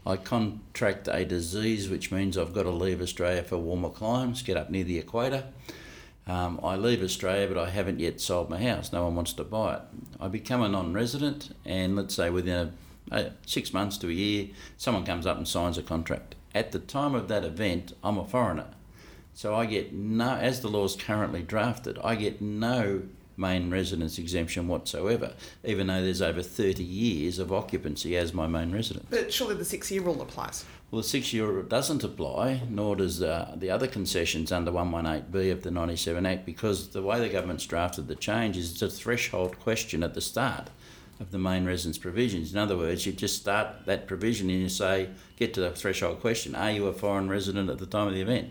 I 0.07 0.17
contract 0.17 1.09
a 1.09 1.27
disease 1.27 1.91
which 1.91 2.11
means 2.11 2.39
I've 2.39 2.55
got 2.55 2.63
to 2.63 2.71
leave 2.71 3.03
Australia 3.03 3.43
for 3.43 3.59
warmer 3.59 3.91
climes, 3.91 4.41
get 4.41 4.57
up 4.57 4.71
near 4.71 4.85
the 4.85 4.99
equator. 4.99 5.45
Um, 6.27 6.59
I 6.63 6.77
leave 6.77 7.03
Australia, 7.03 7.49
but 7.49 7.59
I 7.59 7.69
haven't 7.69 8.01
yet 8.01 8.19
sold 8.19 8.49
my 8.49 8.63
house. 8.63 8.95
No 8.95 9.05
one 9.05 9.15
wants 9.15 9.35
to 9.35 9.45
buy 9.45 9.75
it. 9.75 9.83
I 10.19 10.29
become 10.29 10.63
a 10.63 10.71
non 10.71 10.95
resident, 10.95 11.55
and 11.67 11.97
let's 11.97 12.15
say 12.15 12.31
within 12.31 12.73
a, 13.13 13.15
a, 13.15 13.33
six 13.45 13.75
months 13.75 13.99
to 13.99 14.09
a 14.09 14.13
year, 14.13 14.49
someone 14.79 15.05
comes 15.05 15.27
up 15.27 15.37
and 15.37 15.47
signs 15.47 15.77
a 15.77 15.83
contract. 15.83 16.35
At 16.59 16.73
the 16.73 16.81
time 16.81 17.15
of 17.15 17.29
that 17.29 17.45
event, 17.45 17.93
I'm 18.03 18.19
a 18.19 18.25
foreigner. 18.25 18.67
So 19.33 19.55
I 19.55 19.65
get 19.65 19.93
no, 19.93 20.35
as 20.35 20.61
the 20.61 20.67
law's 20.67 20.97
currently 20.97 21.41
drafted, 21.41 22.01
I 22.03 22.17
get 22.17 22.43
no 22.43 23.03
main 23.37 23.71
residence 23.71 24.19
exemption 24.19 24.67
whatsoever, 24.67 25.35
even 25.63 25.87
though 25.87 26.03
there's 26.03 26.21
over 26.21 26.43
30 26.43 26.83
years 26.83 27.39
of 27.39 27.53
occupancy 27.53 28.17
as 28.17 28.35
my 28.35 28.49
main 28.49 28.73
residence. 28.73 29.07
But 29.09 29.33
surely 29.33 29.55
the 29.55 29.65
six 29.65 29.89
year 29.93 30.03
rule 30.03 30.21
applies. 30.21 30.65
Well, 30.91 31.01
the 31.01 31.07
six 31.07 31.33
year 31.33 31.47
rule 31.47 31.63
doesn't 31.63 32.03
apply, 32.03 32.63
nor 32.69 32.97
does 32.97 33.23
uh, 33.23 33.55
the 33.57 33.71
other 33.71 33.87
concessions 33.87 34.51
under 34.51 34.73
118B 34.73 35.53
of 35.53 35.63
the 35.63 35.71
97 35.71 36.27
Act, 36.27 36.45
because 36.45 36.89
the 36.89 37.03
way 37.03 37.21
the 37.21 37.29
government's 37.29 37.67
drafted 37.67 38.09
the 38.09 38.17
change 38.17 38.57
is 38.57 38.73
it's 38.73 38.83
a 38.83 38.91
threshold 38.91 39.61
question 39.61 40.03
at 40.03 40.15
the 40.15 40.21
start 40.21 40.71
of 41.21 41.31
the 41.31 41.39
main 41.39 41.65
residence 41.65 41.99
provisions. 41.99 42.53
In 42.53 42.59
other 42.59 42.77
words, 42.77 43.05
you 43.07 43.13
just 43.13 43.37
start 43.37 43.87
that 43.87 44.07
provision 44.07 44.51
and 44.51 44.61
you 44.61 44.69
say, 44.69 45.11
get 45.37 45.55
to 45.55 45.61
the 45.61 45.71
threshold 45.71 46.21
question 46.21 46.55
are 46.55 46.71
you 46.71 46.87
a 46.87 46.93
foreign 46.93 47.29
resident 47.29 47.71
at 47.71 47.79
the 47.79 47.87
time 47.87 48.09
of 48.09 48.15
the 48.15 48.21
event? 48.21 48.51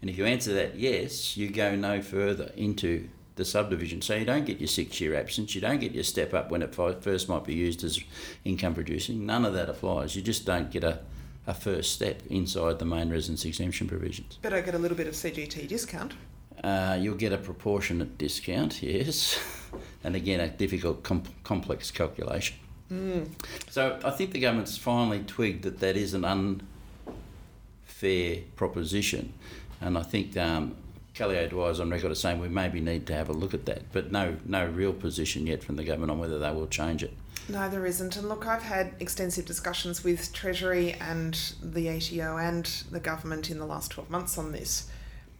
And 0.00 0.08
if 0.08 0.16
you 0.16 0.24
answer 0.24 0.54
that 0.54 0.76
yes, 0.76 1.36
you 1.36 1.50
go 1.50 1.74
no 1.74 2.00
further 2.00 2.52
into 2.56 3.08
the 3.34 3.44
subdivision. 3.44 4.02
So 4.02 4.14
you 4.14 4.24
don't 4.24 4.44
get 4.44 4.58
your 4.58 4.68
six 4.68 5.00
year 5.00 5.14
absence, 5.14 5.54
you 5.54 5.60
don't 5.60 5.80
get 5.80 5.92
your 5.92 6.04
step 6.04 6.34
up 6.34 6.50
when 6.50 6.62
it 6.62 6.74
first 6.74 7.28
might 7.28 7.44
be 7.44 7.54
used 7.54 7.82
as 7.84 8.00
income 8.44 8.74
producing. 8.74 9.24
None 9.24 9.44
of 9.44 9.54
that 9.54 9.68
applies. 9.68 10.14
You 10.14 10.22
just 10.22 10.44
don't 10.44 10.70
get 10.70 10.84
a, 10.84 11.00
a 11.46 11.54
first 11.54 11.92
step 11.92 12.22
inside 12.28 12.78
the 12.78 12.84
main 12.84 13.10
residence 13.10 13.44
exemption 13.44 13.88
provisions. 13.88 14.38
But 14.42 14.52
I 14.52 14.60
get 14.60 14.74
a 14.74 14.78
little 14.78 14.96
bit 14.96 15.06
of 15.06 15.14
CGT 15.14 15.68
discount. 15.68 16.14
Uh, 16.62 16.98
you'll 17.00 17.14
get 17.14 17.32
a 17.32 17.38
proportionate 17.38 18.18
discount, 18.18 18.82
yes, 18.82 19.40
and 20.04 20.16
again, 20.16 20.40
a 20.40 20.48
difficult, 20.48 21.02
complex 21.02 21.90
calculation. 21.90 22.56
Mm. 22.92 23.28
So 23.70 23.98
I 24.04 24.10
think 24.10 24.32
the 24.32 24.40
government's 24.40 24.78
finally 24.78 25.22
twigged 25.26 25.64
that 25.64 25.80
that 25.80 25.96
is 25.96 26.14
an 26.14 26.24
unfair 26.24 26.62
proposition, 28.56 29.34
and 29.80 29.98
I 29.98 30.02
think 30.02 30.36
um, 30.36 30.76
Kelly 31.18 31.36
O'Dwyer 31.36 31.72
is 31.72 31.80
on 31.80 31.90
record 31.90 32.12
as 32.12 32.20
saying 32.20 32.40
we 32.40 32.48
maybe 32.48 32.80
need 32.80 33.04
to 33.08 33.12
have 33.12 33.28
a 33.28 33.32
look 33.32 33.52
at 33.52 33.66
that, 33.66 33.92
but 33.92 34.12
no, 34.12 34.36
no 34.46 34.66
real 34.66 34.92
position 34.92 35.48
yet 35.48 35.64
from 35.64 35.74
the 35.74 35.82
government 35.82 36.12
on 36.12 36.20
whether 36.20 36.38
they 36.38 36.52
will 36.52 36.68
change 36.68 37.02
it. 37.02 37.12
No, 37.48 37.68
there 37.68 37.86
isn't. 37.86 38.16
And 38.16 38.28
look, 38.28 38.46
I've 38.46 38.62
had 38.62 38.94
extensive 39.00 39.46
discussions 39.46 40.04
with 40.04 40.32
Treasury 40.32 40.92
and 41.00 41.34
the 41.62 41.88
ATO 41.88 42.36
and 42.36 42.66
the 42.90 43.00
government 43.00 43.50
in 43.50 43.58
the 43.58 43.64
last 43.64 43.90
12 43.90 44.10
months 44.10 44.38
on 44.38 44.52
this. 44.52 44.88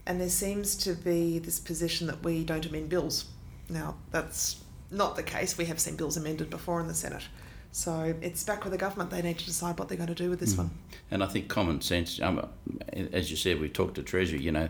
And 0.07 0.21
there 0.21 0.31
seems 0.31 0.75
to 0.77 0.95
be 0.95 1.39
this 1.39 1.61
position 1.61 2.07
that 2.07 2.25
we 2.25 2.43
don't 2.43 2.65
amend 2.65 2.89
bills. 2.89 3.27
Now, 3.69 3.97
that's 4.11 4.63
not 4.91 5.17
the 5.17 5.23
case. 5.23 5.59
We 5.59 5.67
have 5.67 5.79
seen 5.79 5.97
bills 5.97 6.17
amended 6.17 6.51
before 6.51 6.81
in 6.81 6.89
the 6.89 6.95
Senate. 6.95 7.25
So 7.71 8.15
it's 8.23 8.43
back 8.45 8.65
with 8.65 8.73
the 8.73 8.79
government. 8.79 9.11
They 9.11 9.23
need 9.23 9.39
to 9.39 9.45
decide 9.45 9.79
what 9.79 9.89
they're 9.89 9.99
going 9.99 10.09
to 10.09 10.15
do 10.15 10.31
with 10.31 10.41
this 10.41 10.55
mm. 10.55 10.59
one. 10.59 10.71
And 11.11 11.23
I 11.23 11.27
think 11.27 11.49
common 11.49 11.81
sense, 11.81 12.21
um, 12.21 12.49
as 13.13 13.31
you 13.31 13.37
said, 13.37 13.61
we 13.61 13.69
talked 13.69 13.97
to 13.97 14.03
Treasury, 14.03 14.41
you 14.41 14.53
know, 14.53 14.69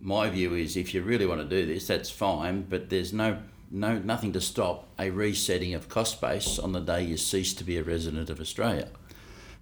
my 0.00 0.28
view 0.28 0.54
is 0.54 0.76
if 0.76 0.94
you 0.94 1.02
really 1.02 1.26
want 1.26 1.40
to 1.40 1.48
do 1.48 1.66
this, 1.66 1.86
that's 1.86 2.10
fine, 2.10 2.62
but 2.62 2.90
there's 2.90 3.12
no 3.12 3.38
no 3.70 3.98
nothing 3.98 4.32
to 4.32 4.40
stop 4.40 4.86
a 4.98 5.10
resetting 5.10 5.74
of 5.74 5.88
cost 5.88 6.20
base 6.20 6.58
on 6.58 6.72
the 6.72 6.80
day 6.80 7.02
you 7.02 7.16
cease 7.16 7.54
to 7.54 7.64
be 7.64 7.78
a 7.78 7.82
resident 7.82 8.30
of 8.30 8.38
Australia. 8.40 8.88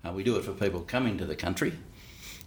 Uh, 0.04 0.12
we 0.12 0.24
do 0.24 0.36
it 0.36 0.44
for 0.44 0.52
people 0.52 0.80
coming 0.80 1.16
to 1.16 1.24
the 1.24 1.36
country. 1.36 1.72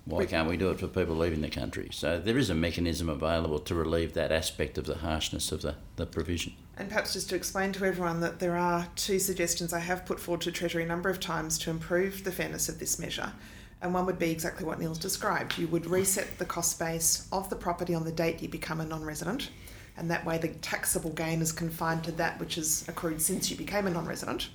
Why 0.06 0.26
can't 0.26 0.48
we 0.48 0.56
do 0.56 0.70
it 0.70 0.80
for 0.80 0.88
people 0.88 1.16
leaving 1.16 1.42
the 1.42 1.50
country? 1.50 1.90
So 1.92 2.20
there 2.20 2.38
is 2.38 2.52
a 2.52 2.56
mechanism 2.56 3.10
available 3.10 3.60
to 3.60 3.74
relieve 3.74 4.14
that 4.14 4.32
aspect 4.32 4.78
of 4.78 4.86
the 4.86 4.98
harshness 4.98 5.52
of 5.52 5.64
the, 5.64 5.76
the 5.96 6.06
provision. 6.06 6.54
And 6.78 6.90
perhaps 6.90 7.14
just 7.14 7.30
to 7.30 7.36
explain 7.36 7.72
to 7.74 7.86
everyone 7.86 8.20
that 8.20 8.40
there 8.40 8.56
are 8.56 8.88
two 8.96 9.18
suggestions 9.18 9.74
I 9.74 9.80
have 9.80 10.06
put 10.06 10.20
forward 10.20 10.42
to 10.42 10.52
Treasury 10.52 10.84
a 10.84 10.88
number 10.88 11.10
of 11.10 11.20
times 11.20 11.58
to 11.60 11.72
improve 11.72 12.24
the 12.24 12.32
fairness 12.32 12.70
of 12.70 12.80
this 12.80 13.00
measure. 13.00 13.34
And 13.82 13.94
one 13.94 14.06
would 14.06 14.20
be 14.20 14.32
exactly 14.32 14.66
what 14.66 14.80
Neil's 14.80 15.00
described. 15.00 15.58
You 15.58 15.68
would 15.70 15.88
reset 15.88 16.38
the 16.38 16.46
cost 16.46 16.78
base 16.78 17.28
of 17.32 17.50
the 17.50 17.56
property 17.56 17.96
on 17.96 18.06
the 18.06 18.12
date 18.12 18.42
you 18.42 18.48
become 18.48 18.82
a 18.82 18.86
non 18.86 19.04
resident 19.04 19.50
and 19.98 20.12
that 20.12 20.26
way 20.26 20.38
the 20.38 20.50
taxable 20.50 21.12
gain 21.12 21.42
is 21.42 21.52
confined 21.52 22.04
to 22.04 22.12
that 22.14 22.40
which 22.40 22.58
is 22.58 22.88
accrued 22.88 23.22
since 23.22 23.50
you 23.50 23.58
became 23.58 23.88
a 23.88 23.90
non 23.90 24.06
resident. 24.06 24.50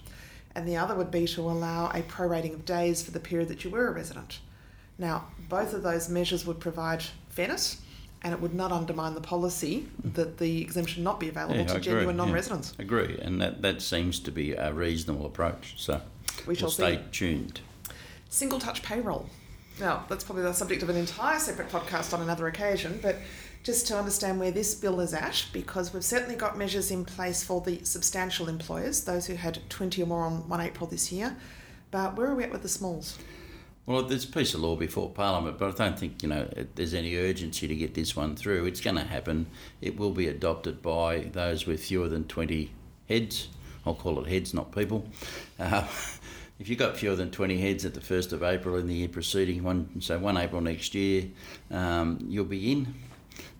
And 0.54 0.66
the 0.66 0.76
other 0.76 0.95
would 0.95 1.11
be 1.11 1.26
to 1.28 1.42
allow 1.42 1.87
a 1.90 2.02
prorating 2.02 2.54
of 2.54 2.64
days 2.64 3.02
for 3.02 3.12
the 3.12 3.21
period 3.21 3.49
that 3.49 3.64
you 3.64 3.71
were 3.71 3.88
a 3.88 3.92
resident. 3.92 4.40
Now, 5.00 5.25
both 5.49 5.73
of 5.73 5.83
those 5.83 6.11
measures 6.11 6.47
would 6.47 6.61
provide 6.61 7.02
fairness 7.30 7.80
and 8.23 8.35
it 8.35 8.40
would 8.40 8.52
not 8.52 8.71
undermine 8.71 9.14
the 9.14 9.21
policy 9.23 9.88
that 10.04 10.37
the 10.37 10.61
exemption 10.61 11.02
not 11.02 11.19
be 11.19 11.30
available 11.30 11.57
yeah, 11.57 11.64
to 11.64 11.80
genuine 11.80 12.19
non 12.19 12.30
residents. 12.33 12.75
Yeah, 12.78 12.85
agree, 12.85 13.19
and 13.21 13.40
that, 13.40 13.62
that 13.62 13.80
seems 13.80 14.21
to 14.21 14.30
be 14.30 14.52
a 14.52 14.75
reasonable 14.75 15.25
approach. 15.25 15.75
So 15.78 16.02
we 16.47 16.54
shall 16.54 16.66
we'll 16.66 16.73
stay 16.73 16.97
see. 16.97 17.02
tuned. 17.12 17.61
Single 18.28 18.59
touch 18.59 18.83
payroll. 18.83 19.26
Now, 19.80 20.04
that's 20.11 20.23
probably 20.23 20.42
the 20.42 20.52
subject 20.52 20.83
of 20.83 20.90
an 20.90 20.97
entire 20.97 21.38
separate 21.38 21.71
podcast 21.71 22.12
on 22.12 22.21
another 22.21 22.47
occasion, 22.47 23.00
but 23.02 23.16
just 23.62 23.87
to 23.87 23.97
understand 23.97 24.38
where 24.38 24.50
this 24.50 24.75
bill 24.75 25.00
is 25.00 25.14
at, 25.14 25.47
because 25.54 25.95
we've 25.95 26.04
certainly 26.04 26.37
got 26.37 26.59
measures 26.59 26.90
in 26.90 27.07
place 27.07 27.43
for 27.43 27.63
the 27.63 27.82
substantial 27.84 28.50
employers, 28.50 29.04
those 29.04 29.26
who 29.26 29.34
had 29.34 29.58
20 29.71 30.02
or 30.02 30.06
more 30.06 30.25
on 30.25 30.47
1 30.47 30.60
April 30.60 30.86
this 30.86 31.10
year. 31.10 31.34
But 31.91 32.17
where 32.17 32.28
are 32.28 32.34
we 32.34 32.45
at 32.45 32.52
with 32.52 32.63
the 32.63 32.69
smalls? 32.69 33.19
Well, 33.91 34.05
there's 34.05 34.23
a 34.23 34.29
piece 34.29 34.55
of 34.55 34.61
law 34.61 34.76
before 34.76 35.11
Parliament, 35.11 35.59
but 35.59 35.75
I 35.75 35.85
don't 35.85 35.99
think 35.99 36.23
you 36.23 36.29
know 36.29 36.49
there's 36.76 36.95
any 36.95 37.17
urgency 37.17 37.67
to 37.67 37.75
get 37.75 37.93
this 37.93 38.15
one 38.15 38.37
through. 38.37 38.67
It's 38.67 38.81
going 38.81 38.95
to 38.95 39.03
happen. 39.03 39.47
It 39.81 39.99
will 39.99 40.13
be 40.13 40.29
adopted 40.29 40.81
by 40.81 41.23
those 41.33 41.67
with 41.67 41.83
fewer 41.83 42.07
than 42.07 42.29
20 42.29 42.71
heads. 43.09 43.49
I'll 43.85 43.97
call 43.97 44.25
it 44.25 44.29
heads, 44.29 44.55
not 44.55 44.71
people. 44.71 45.09
Uh, 45.59 45.89
if 46.61 46.69
you've 46.69 46.79
got 46.79 46.99
fewer 46.99 47.17
than 47.17 47.33
20 47.33 47.59
heads 47.59 47.85
at 47.85 47.95
the 47.95 48.00
1st 48.00 48.33
of 48.33 48.45
April 48.45 48.76
in 48.76 48.87
the 48.87 48.95
year 48.95 49.09
preceding, 49.09 49.65
one, 49.65 50.00
so 50.00 50.21
1 50.21 50.37
April 50.37 50.61
next 50.61 50.95
year, 50.95 51.25
um, 51.73 52.25
you'll 52.29 52.45
be 52.45 52.71
in. 52.71 52.95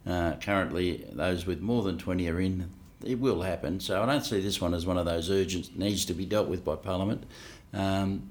Uh, 0.07 0.35
currently, 0.37 1.09
those 1.11 1.45
with 1.45 1.61
more 1.61 1.83
than 1.83 1.99
20 1.99 2.29
are 2.29 2.40
in. 2.40 2.71
It 3.05 3.19
will 3.19 3.43
happen. 3.43 3.81
So 3.81 4.01
I 4.01 4.07
don't 4.07 4.25
see 4.25 4.38
this 4.38 4.61
one 4.61 4.75
as 4.75 4.87
one 4.87 4.97
of 4.97 5.07
those 5.07 5.29
urgent 5.29 5.77
needs 5.77 6.05
to 6.05 6.14
be 6.14 6.25
dealt 6.25 6.47
with 6.47 6.64
by 6.64 6.77
Parliament. 6.77 7.25
Um, 7.73 8.31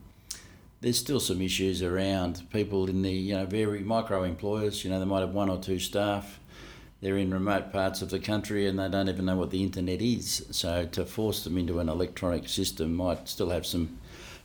there's 0.82 0.98
still 0.98 1.20
some 1.20 1.42
issues 1.42 1.84
around 1.84 2.44
people 2.52 2.90
in 2.90 3.02
the 3.02 3.12
you 3.12 3.36
know 3.36 3.46
very 3.46 3.82
micro 3.82 4.24
employers. 4.24 4.84
You 4.84 4.92
know 4.92 5.00
they 5.00 5.06
might 5.06 5.22
have 5.22 5.34
one 5.34 5.50
or 5.50 5.60
two 5.60 5.80
staff. 5.80 6.40
They're 7.02 7.18
in 7.18 7.34
remote 7.34 7.72
parts 7.72 8.02
of 8.02 8.10
the 8.10 8.20
country 8.20 8.68
and 8.68 8.78
they 8.78 8.90
don't 8.90 9.08
even 9.08 9.26
know 9.26 9.38
what 9.38 9.52
the 9.52 9.64
internet 9.64 10.02
is. 10.02 10.46
So 10.52 10.86
to 10.86 11.06
force 11.06 11.46
them 11.46 11.58
into 11.58 11.80
an 11.80 11.88
electronic 11.88 12.50
system 12.50 12.94
might 12.94 13.30
still 13.30 13.52
have 13.52 13.66
some 13.66 13.99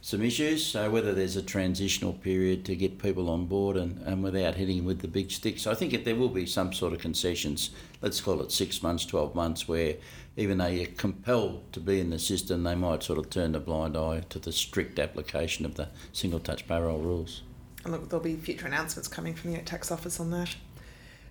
some 0.04 0.20
issues. 0.20 0.66
So 0.66 0.90
whether 0.90 1.14
there's 1.14 1.34
a 1.34 1.42
transitional 1.42 2.12
period 2.12 2.66
to 2.66 2.76
get 2.76 2.98
people 2.98 3.30
on 3.30 3.46
board 3.46 3.78
and, 3.78 3.98
and 4.06 4.22
without 4.22 4.54
hitting 4.54 4.84
with 4.84 5.00
the 5.00 5.08
big 5.08 5.30
stick. 5.30 5.58
So 5.58 5.70
I 5.70 5.74
think 5.74 5.94
it, 5.94 6.04
there 6.04 6.14
will 6.14 6.28
be 6.28 6.44
some 6.44 6.74
sort 6.74 6.92
of 6.92 6.98
concessions. 6.98 7.70
Let's 8.02 8.20
call 8.20 8.42
it 8.42 8.52
six 8.52 8.82
months, 8.82 9.06
twelve 9.06 9.34
months, 9.34 9.66
where 9.66 9.94
even 10.36 10.58
though 10.58 10.66
you're 10.66 10.88
compelled 10.88 11.72
to 11.72 11.80
be 11.80 12.00
in 12.00 12.10
the 12.10 12.18
system, 12.18 12.64
they 12.64 12.74
might 12.74 13.02
sort 13.02 13.18
of 13.18 13.30
turn 13.30 13.54
a 13.54 13.60
blind 13.60 13.96
eye 13.96 14.20
to 14.28 14.38
the 14.38 14.52
strict 14.52 14.98
application 14.98 15.64
of 15.64 15.76
the 15.76 15.88
single 16.12 16.38
touch 16.38 16.68
payroll 16.68 16.98
rules. 16.98 17.40
And 17.84 17.92
look, 17.94 18.10
there'll 18.10 18.22
be 18.22 18.36
future 18.36 18.66
announcements 18.66 19.08
coming 19.08 19.32
from 19.32 19.54
the 19.54 19.58
tax 19.60 19.90
office 19.90 20.20
on 20.20 20.30
that. 20.32 20.54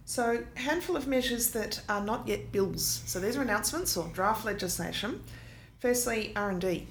So, 0.06 0.44
handful 0.56 0.96
of 0.96 1.06
measures 1.06 1.52
that 1.52 1.80
are 1.90 2.04
not 2.04 2.28
yet 2.28 2.52
bills. 2.52 3.04
So 3.06 3.20
these 3.20 3.38
are 3.38 3.44
announcements 3.44 3.96
or 3.96 4.10
draft 4.14 4.46
legislation. 4.46 5.24
Firstly, 5.80 6.34
R 6.36 6.50
and 6.50 6.60
D. 6.60 6.88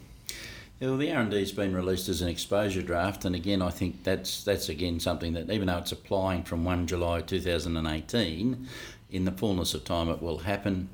Yeah, 0.81 0.89
well, 0.89 0.97
the 0.97 1.13
R&D's 1.13 1.53
been 1.53 1.75
released 1.75 2.09
as 2.09 2.23
an 2.23 2.29
exposure 2.29 2.83
draft, 2.83 3.25
and 3.25 3.37
again, 3.37 3.63
I 3.63 3.71
think 3.71 4.03
that's 4.03 4.43
that's 4.43 4.69
again 4.69 4.99
something 4.99 5.33
that 5.35 5.49
even 5.49 5.69
though 5.69 5.79
it's 5.79 5.93
applying 5.93 6.43
from 6.43 6.65
1 6.65 6.89
July 6.89 7.21
2018, 7.21 8.69
in 9.13 9.27
the 9.27 9.31
fullness 9.31 9.75
of 9.75 9.85
time 9.85 10.09
it 10.09 10.23
will 10.23 10.39
happen. 10.39 10.89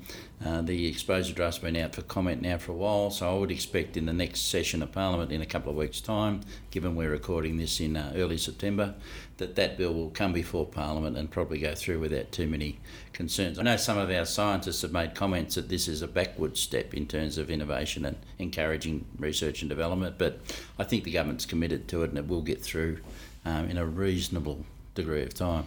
Uh, 0.45 0.61
the 0.61 0.87
exposure 0.87 1.33
draft's 1.33 1.59
been 1.59 1.75
out 1.75 1.93
for 1.95 2.01
comment 2.01 2.41
now 2.41 2.57
for 2.57 2.71
a 2.71 2.75
while, 2.75 3.09
so 3.11 3.29
I 3.29 3.37
would 3.37 3.51
expect 3.51 3.97
in 3.97 4.05
the 4.05 4.13
next 4.13 4.41
session 4.41 4.81
of 4.81 4.91
Parliament 4.91 5.31
in 5.31 5.41
a 5.41 5.45
couple 5.45 5.69
of 5.69 5.77
weeks' 5.77 5.99
time, 5.99 6.41
given 6.71 6.95
we're 6.95 7.09
recording 7.09 7.57
this 7.57 7.81
in 7.81 7.97
uh, 7.97 8.13
early 8.15 8.37
September, 8.37 8.95
that 9.37 9.55
that 9.55 9.77
bill 9.77 9.93
will 9.93 10.11
come 10.11 10.31
before 10.31 10.65
Parliament 10.65 11.17
and 11.17 11.29
probably 11.29 11.59
go 11.59 11.75
through 11.75 11.99
without 11.99 12.31
too 12.31 12.47
many 12.47 12.79
concerns. 13.11 13.59
I 13.59 13.63
know 13.63 13.75
some 13.75 13.97
of 13.97 14.09
our 14.09 14.25
scientists 14.25 14.81
have 14.81 14.93
made 14.93 15.13
comments 15.13 15.55
that 15.55 15.67
this 15.67 15.89
is 15.89 16.01
a 16.01 16.07
backward 16.07 16.57
step 16.57 16.93
in 16.93 17.05
terms 17.05 17.37
of 17.37 17.49
innovation 17.49 18.05
and 18.05 18.17
encouraging 18.37 19.05
research 19.17 19.61
and 19.61 19.69
development, 19.69 20.15
but 20.17 20.39
I 20.77 20.85
think 20.85 21.03
the 21.03 21.11
government's 21.11 21.45
committed 21.45 21.89
to 21.89 22.03
it 22.03 22.11
and 22.11 22.17
it 22.17 22.27
will 22.27 22.41
get 22.41 22.61
through 22.61 22.99
um, 23.43 23.69
in 23.69 23.77
a 23.77 23.85
reasonable 23.85 24.65
degree 24.95 25.23
of 25.23 25.33
time. 25.33 25.65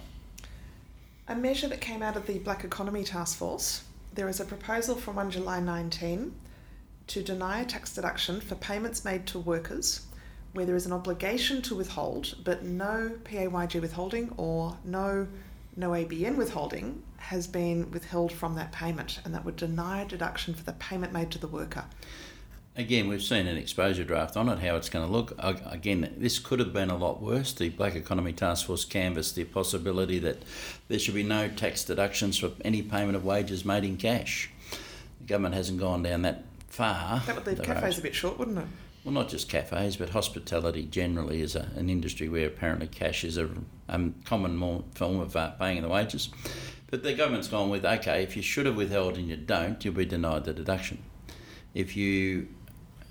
A 1.28 1.36
measure 1.36 1.68
that 1.68 1.80
came 1.80 2.02
out 2.02 2.16
of 2.16 2.26
the 2.26 2.40
Black 2.40 2.64
Economy 2.64 3.04
Task 3.04 3.38
Force. 3.38 3.84
There 4.12 4.28
is 4.28 4.40
a 4.40 4.44
proposal 4.44 4.96
from 4.96 5.14
1 5.14 5.30
July 5.30 5.60
19 5.60 6.34
to 7.06 7.22
deny 7.22 7.60
a 7.60 7.64
tax 7.64 7.94
deduction 7.94 8.40
for 8.40 8.56
payments 8.56 9.04
made 9.04 9.24
to 9.28 9.38
workers 9.38 10.04
where 10.52 10.66
there 10.66 10.74
is 10.74 10.84
an 10.84 10.92
obligation 10.92 11.62
to 11.62 11.76
withhold 11.76 12.34
but 12.44 12.64
no 12.64 13.12
PAYG 13.22 13.80
withholding 13.80 14.34
or 14.36 14.76
no 14.84 15.28
no 15.76 15.90
ABN 15.90 16.36
withholding 16.36 17.02
has 17.18 17.46
been 17.46 17.90
withheld 17.92 18.32
from 18.32 18.56
that 18.56 18.72
payment 18.72 19.20
and 19.24 19.32
that 19.32 19.44
would 19.44 19.56
deny 19.56 20.02
a 20.02 20.06
deduction 20.06 20.54
for 20.54 20.64
the 20.64 20.72
payment 20.72 21.12
made 21.12 21.30
to 21.30 21.38
the 21.38 21.48
worker 21.48 21.84
again, 22.76 23.08
we've 23.08 23.22
seen 23.22 23.46
an 23.46 23.56
exposure 23.56 24.04
draft 24.04 24.36
on 24.36 24.48
it, 24.48 24.58
how 24.58 24.76
it's 24.76 24.88
going 24.88 25.06
to 25.06 25.12
look. 25.12 25.34
Again, 25.38 26.14
this 26.16 26.38
could 26.38 26.58
have 26.58 26.72
been 26.72 26.90
a 26.90 26.96
lot 26.96 27.20
worse. 27.20 27.52
The 27.52 27.68
Black 27.68 27.94
Economy 27.94 28.32
Task 28.32 28.66
Force 28.66 28.84
canvassed 28.84 29.34
the 29.36 29.44
possibility 29.44 30.18
that 30.20 30.42
there 30.88 30.98
should 30.98 31.14
be 31.14 31.22
no 31.22 31.48
tax 31.48 31.84
deductions 31.84 32.38
for 32.38 32.52
any 32.64 32.82
payment 32.82 33.16
of 33.16 33.24
wages 33.24 33.64
made 33.64 33.84
in 33.84 33.96
cash. 33.96 34.50
The 35.20 35.26
government 35.26 35.54
hasn't 35.54 35.80
gone 35.80 36.02
down 36.02 36.22
that 36.22 36.44
far. 36.68 37.22
That 37.26 37.36
would 37.36 37.46
leave 37.46 37.62
cafes 37.62 37.96
road. 37.96 37.98
a 37.98 38.02
bit 38.02 38.14
short, 38.14 38.38
wouldn't 38.38 38.58
it? 38.58 38.66
Well, 39.04 39.12
not 39.12 39.28
just 39.28 39.48
cafes, 39.48 39.96
but 39.96 40.10
hospitality 40.10 40.84
generally 40.84 41.42
is 41.42 41.56
a, 41.56 41.68
an 41.74 41.90
industry 41.90 42.28
where 42.28 42.46
apparently 42.46 42.86
cash 42.86 43.24
is 43.24 43.36
a, 43.36 43.48
a 43.88 44.00
common 44.24 44.84
form 44.94 45.20
of 45.20 45.34
uh, 45.34 45.50
paying 45.50 45.82
the 45.82 45.88
wages. 45.88 46.30
But 46.88 47.02
the 47.02 47.14
government's 47.14 47.48
gone 47.48 47.68
with 47.68 47.84
okay, 47.84 48.22
if 48.22 48.36
you 48.36 48.42
should 48.42 48.66
have 48.66 48.76
withheld 48.76 49.16
and 49.16 49.28
you 49.28 49.36
don't, 49.36 49.84
you'll 49.84 49.94
be 49.94 50.04
denied 50.04 50.44
the 50.44 50.52
deduction. 50.52 51.02
If 51.74 51.96
you 51.96 52.48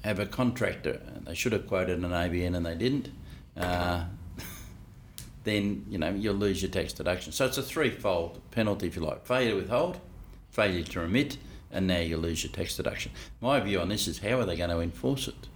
have 0.03 0.19
a 0.19 0.25
contractor, 0.25 0.99
they 1.25 1.35
should 1.35 1.53
have 1.53 1.67
quoted 1.67 1.99
an 1.99 2.11
ABN 2.11 2.55
and 2.55 2.65
they 2.65 2.75
didn't, 2.75 3.09
uh, 3.57 4.05
then 5.43 5.85
you 5.89 5.97
know 5.97 6.09
you'll 6.09 6.35
lose 6.35 6.61
your 6.61 6.71
tax 6.71 6.93
deduction. 6.93 7.31
So 7.31 7.45
it's 7.45 7.57
a 7.57 7.63
threefold 7.63 8.41
penalty 8.51 8.87
if 8.87 8.95
you 8.95 9.03
like: 9.03 9.25
failure 9.25 9.51
to 9.51 9.55
withhold, 9.57 9.99
failure 10.49 10.83
to 10.83 10.99
remit, 11.01 11.37
and 11.71 11.87
now 11.87 11.99
you 11.99 12.17
lose 12.17 12.43
your 12.43 12.51
tax 12.51 12.75
deduction. 12.75 13.11
My 13.39 13.59
view 13.59 13.79
on 13.79 13.89
this 13.89 14.07
is 14.07 14.19
how 14.19 14.39
are 14.39 14.45
they 14.45 14.57
going 14.57 14.69
to 14.69 14.79
enforce 14.79 15.27
it? 15.27 15.47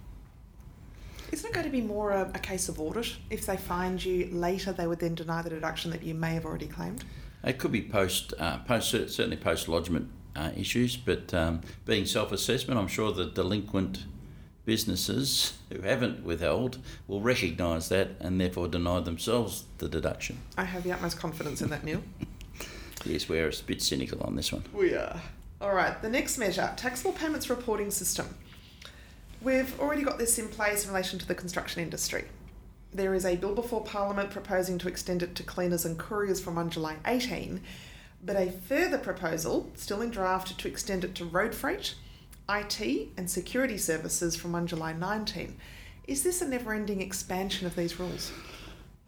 Isn't 1.32 1.50
it 1.50 1.52
going 1.52 1.66
to 1.66 1.72
be 1.72 1.80
more 1.80 2.12
a, 2.12 2.30
a 2.34 2.38
case 2.38 2.68
of 2.68 2.80
audit? 2.80 3.16
If 3.30 3.46
they 3.46 3.56
find 3.56 4.02
you 4.02 4.28
later, 4.32 4.72
they 4.72 4.86
would 4.86 5.00
then 5.00 5.16
deny 5.16 5.42
the 5.42 5.50
deduction 5.50 5.90
that 5.90 6.02
you 6.02 6.14
may 6.14 6.34
have 6.34 6.44
already 6.44 6.68
claimed? 6.68 7.04
It 7.44 7.58
could 7.58 7.72
be 7.72 7.82
post, 7.82 8.32
uh, 8.38 8.58
post 8.58 8.90
certainly 8.90 9.36
post 9.36 9.68
lodgement 9.68 10.08
uh, 10.36 10.50
issues, 10.56 10.96
but 10.96 11.34
um, 11.34 11.62
being 11.84 12.06
self 12.06 12.32
assessment, 12.32 12.78
I'm 12.78 12.88
sure 12.88 13.12
the 13.12 13.26
delinquent 13.26 14.04
businesses 14.66 15.56
who 15.72 15.80
haven't 15.80 16.22
withheld 16.24 16.78
will 17.06 17.22
recognise 17.22 17.88
that 17.88 18.10
and 18.20 18.38
therefore 18.38 18.68
deny 18.68 19.00
themselves 19.00 19.64
the 19.78 19.88
deduction. 19.88 20.38
I 20.58 20.64
have 20.64 20.82
the 20.82 20.92
utmost 20.92 21.18
confidence 21.18 21.62
in 21.62 21.70
that, 21.70 21.84
Neil. 21.84 22.02
yes, 23.06 23.28
we're 23.28 23.48
a 23.48 23.52
bit 23.64 23.80
cynical 23.80 24.20
on 24.22 24.36
this 24.36 24.52
one. 24.52 24.64
We 24.74 24.94
are. 24.94 25.22
All 25.60 25.72
right, 25.72 26.00
the 26.02 26.10
next 26.10 26.36
measure 26.36 26.70
taxable 26.76 27.12
payments 27.12 27.48
reporting 27.48 27.90
system. 27.90 28.26
We've 29.40 29.78
already 29.80 30.02
got 30.02 30.18
this 30.18 30.38
in 30.38 30.48
place 30.48 30.84
in 30.84 30.90
relation 30.90 31.18
to 31.18 31.26
the 31.26 31.34
construction 31.34 31.82
industry. 31.82 32.24
There 32.92 33.14
is 33.14 33.24
a 33.24 33.36
bill 33.36 33.54
before 33.54 33.84
Parliament 33.84 34.30
proposing 34.30 34.78
to 34.78 34.88
extend 34.88 35.22
it 35.22 35.34
to 35.36 35.42
cleaners 35.42 35.84
and 35.84 35.98
couriers 35.98 36.40
from 36.40 36.56
1 36.56 36.70
July 36.70 36.96
18, 37.06 37.60
but 38.24 38.36
a 38.36 38.50
further 38.50 38.98
proposal, 38.98 39.70
still 39.74 40.02
in 40.02 40.10
draft, 40.10 40.58
to 40.58 40.68
extend 40.68 41.04
it 41.04 41.14
to 41.14 41.24
road 41.24 41.54
freight, 41.54 41.94
IT, 42.48 43.08
and 43.16 43.30
security 43.30 43.78
services 43.78 44.36
from 44.36 44.52
1 44.52 44.68
July 44.68 44.92
19. 44.92 45.56
Is 46.06 46.22
this 46.22 46.40
a 46.40 46.48
never 46.48 46.72
ending 46.72 47.00
expansion 47.00 47.66
of 47.66 47.74
these 47.74 47.98
rules? 47.98 48.32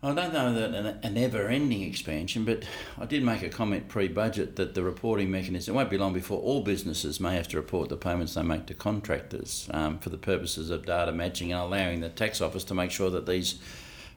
I 0.01 0.14
don't 0.14 0.33
know 0.33 0.55
that 0.55 1.05
a 1.05 1.11
never 1.11 1.48
ending 1.48 1.83
expansion, 1.83 2.44
but 2.44 2.64
I 2.96 3.05
did 3.05 3.24
make 3.24 3.42
a 3.42 3.48
comment 3.48 3.88
pre 3.88 4.07
budget 4.07 4.55
that 4.55 4.74
the 4.74 4.85
reporting 4.85 5.29
mechanism 5.29 5.74
it 5.74 5.77
won't 5.77 5.90
be 5.90 5.98
long 5.98 6.12
before 6.12 6.40
all 6.40 6.62
businesses 6.62 7.18
may 7.18 7.35
have 7.35 7.48
to 7.48 7.57
report 7.57 7.88
the 7.88 7.96
payments 7.96 8.35
they 8.35 8.42
make 8.42 8.66
to 8.66 8.74
contractors 8.74 9.68
um, 9.72 9.98
for 9.98 10.11
the 10.11 10.16
purposes 10.16 10.70
of 10.70 10.87
data 10.87 11.11
matching 11.11 11.53
and 11.53 11.61
allowing 11.61 12.01
the 12.01 12.11
tax 12.11 12.40
office 12.40 12.62
to 12.64 12.74
make 12.74 12.92
sure 12.92 13.11
that 13.11 13.27
these 13.27 13.59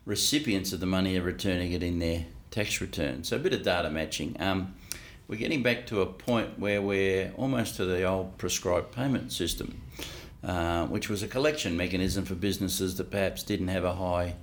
recipients 0.06 0.72
of 0.72 0.82
the 0.82 0.86
money 0.86 1.18
are 1.18 1.24
returning 1.24 1.72
it 1.72 1.82
in 1.82 1.98
their 1.98 2.26
tax 2.52 2.80
return. 2.80 3.24
So 3.24 3.38
a 3.38 3.40
bit 3.40 3.54
of 3.54 3.64
data 3.64 3.90
matching. 3.90 4.36
Um, 4.40 4.76
we're 5.32 5.38
getting 5.38 5.64
back 5.64 5.88
to 5.88 6.02
a 6.02 6.06
point 6.06 6.60
where 6.60 6.82
we're 6.82 7.32
almost 7.38 7.78
to 7.78 7.86
the 7.86 8.04
old 8.04 8.38
prescribed 8.38 8.92
payment 8.92 9.32
system, 9.32 9.82
uh, 10.44 10.86
which 10.88 11.08
was 11.08 11.24
a 11.24 11.28
collection 11.28 11.78
mechanism 11.78 12.26
for 12.26 12.36
businesses 12.36 12.98
that 12.98 13.10
perhaps 13.10 13.42
didn't 13.42 13.70
have 13.70 13.86
a 13.86 13.94
high 13.94 14.36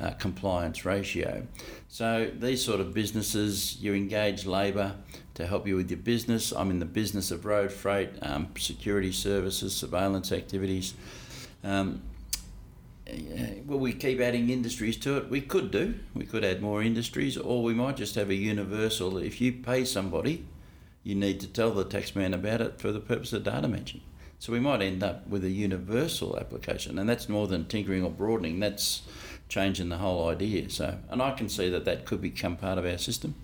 uh, 0.00 0.10
compliance 0.12 0.84
ratio. 0.84 1.44
So 1.88 2.30
these 2.38 2.64
sort 2.64 2.78
of 2.78 2.94
businesses, 2.94 3.78
you 3.80 3.94
engage 3.94 4.46
labour 4.46 4.94
to 5.34 5.44
help 5.44 5.66
you 5.66 5.74
with 5.74 5.90
your 5.90 5.98
business. 5.98 6.52
I'm 6.52 6.70
in 6.70 6.78
the 6.78 6.86
business 6.86 7.32
of 7.32 7.44
road 7.44 7.72
freight, 7.72 8.10
um, 8.22 8.46
security 8.56 9.10
services, 9.10 9.74
surveillance 9.74 10.30
activities. 10.30 10.94
Um, 11.64 12.00
will 13.66 13.78
we 13.78 13.92
keep 13.92 14.20
adding 14.20 14.50
industries 14.50 14.96
to 14.98 15.16
it? 15.16 15.28
We 15.28 15.40
could 15.40 15.70
do. 15.70 15.94
We 16.14 16.26
could 16.26 16.44
add 16.44 16.62
more 16.62 16.82
industries, 16.82 17.36
or 17.36 17.62
we 17.62 17.74
might 17.74 17.96
just 17.96 18.14
have 18.14 18.30
a 18.30 18.34
universal. 18.34 19.18
If 19.18 19.40
you 19.40 19.52
pay 19.52 19.84
somebody, 19.84 20.46
you 21.02 21.14
need 21.14 21.40
to 21.40 21.46
tell 21.46 21.72
the 21.72 21.84
taxman 21.84 22.34
about 22.34 22.60
it 22.60 22.80
for 22.80 22.92
the 22.92 23.00
purpose 23.00 23.32
of 23.32 23.44
data 23.44 23.68
matching. 23.68 24.00
So 24.38 24.52
we 24.52 24.60
might 24.60 24.82
end 24.82 25.02
up 25.02 25.26
with 25.26 25.44
a 25.44 25.50
universal 25.50 26.38
application, 26.38 26.98
and 26.98 27.08
that's 27.08 27.28
more 27.28 27.48
than 27.48 27.66
tinkering 27.66 28.04
or 28.04 28.10
broadening. 28.10 28.60
That's 28.60 29.02
changing 29.48 29.88
the 29.88 29.98
whole 29.98 30.28
idea. 30.28 30.70
So, 30.70 30.98
and 31.10 31.20
I 31.20 31.32
can 31.32 31.48
see 31.48 31.68
that 31.70 31.84
that 31.86 32.04
could 32.04 32.20
become 32.20 32.56
part 32.56 32.78
of 32.78 32.84
our 32.84 32.98
system. 32.98 33.34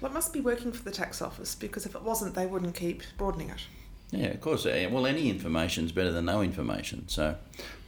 Well, 0.00 0.10
it 0.10 0.14
must 0.14 0.32
be 0.32 0.40
working 0.40 0.72
for 0.72 0.84
the 0.84 0.92
tax 0.92 1.20
office 1.20 1.54
because 1.54 1.84
if 1.84 1.94
it 1.94 2.02
wasn't, 2.02 2.34
they 2.34 2.46
wouldn't 2.46 2.76
keep 2.76 3.02
broadening 3.16 3.50
it. 3.50 3.60
Yeah, 4.10 4.28
of 4.28 4.40
course. 4.40 4.64
Well, 4.64 5.06
any 5.06 5.28
information 5.28 5.84
is 5.84 5.92
better 5.92 6.10
than 6.10 6.24
no 6.24 6.40
information. 6.40 7.08
So 7.08 7.36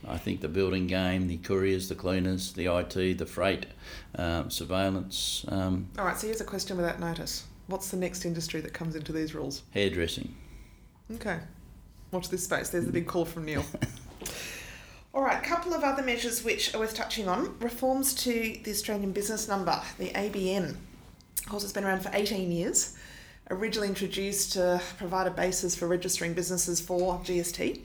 I 0.07 0.19
think 0.19 0.41
the 0.41 0.49
building 0.49 0.87
game, 0.87 1.29
the 1.29 1.39
couriers, 1.39 1.89
the 1.89 1.95
cleaners, 1.95 2.53
the 2.53 2.67
IT, 2.67 3.19
the 3.19 3.27
freight, 3.27 3.67
um, 4.17 4.51
surveillance. 4.51 5.45
Um, 5.49 5.89
All 5.99 6.05
right, 6.05 6.19
so 6.19 6.27
here's 6.27 6.41
a 6.41 6.45
question 6.45 6.77
without 6.77 7.01
notice. 7.01 7.45
What's 7.69 7.91
the 7.91 7.97
next 7.97 8.25
industry 8.25 8.61
that 8.61 8.75
comes 8.75 8.97
into 8.97 9.13
these 9.13 9.35
rules? 9.35 9.63
Hairdressing. 9.71 10.35
Okay. 11.15 11.39
Watch 12.11 12.29
this 12.29 12.45
space. 12.45 12.69
There's 12.69 12.87
the 12.87 12.93
big 12.93 13.07
call 13.07 13.25
from 13.25 13.45
Neil. 13.45 13.65
All 15.15 15.23
right, 15.23 15.43
a 15.43 15.49
couple 15.49 15.75
of 15.75 15.83
other 15.83 16.03
measures 16.03 16.45
which 16.45 16.75
are 16.75 16.79
worth 16.79 16.95
touching 16.95 17.29
on. 17.29 17.59
Reforms 17.61 18.15
to 18.15 18.59
the 18.63 18.71
Australian 18.71 19.13
business 19.13 19.49
number, 19.49 19.81
the 19.99 20.11
ABN. 20.11 20.77
Of 21.39 21.49
course, 21.49 21.65
it's 21.65 21.73
been 21.73 21.85
around 21.85 22.01
for 22.01 22.11
18 22.13 22.53
years 22.53 22.97
originally 23.51 23.89
introduced 23.89 24.53
to 24.53 24.81
provide 24.97 25.27
a 25.27 25.31
basis 25.31 25.75
for 25.75 25.89
registering 25.89 26.33
businesses 26.35 26.81
for 26.81 27.19
GST, 27.19 27.81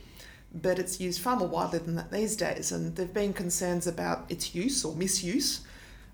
but 0.53 0.79
it's 0.79 0.99
used 0.99 1.19
far 1.19 1.35
more 1.35 1.47
widely 1.47 1.79
than 1.79 1.95
that 1.95 2.11
these 2.11 2.35
days. 2.35 2.71
And 2.71 2.95
there 2.95 3.05
have 3.05 3.13
been 3.13 3.33
concerns 3.33 3.87
about 3.87 4.25
its 4.29 4.53
use 4.53 4.85
or 4.85 4.95
misuse, 4.95 5.61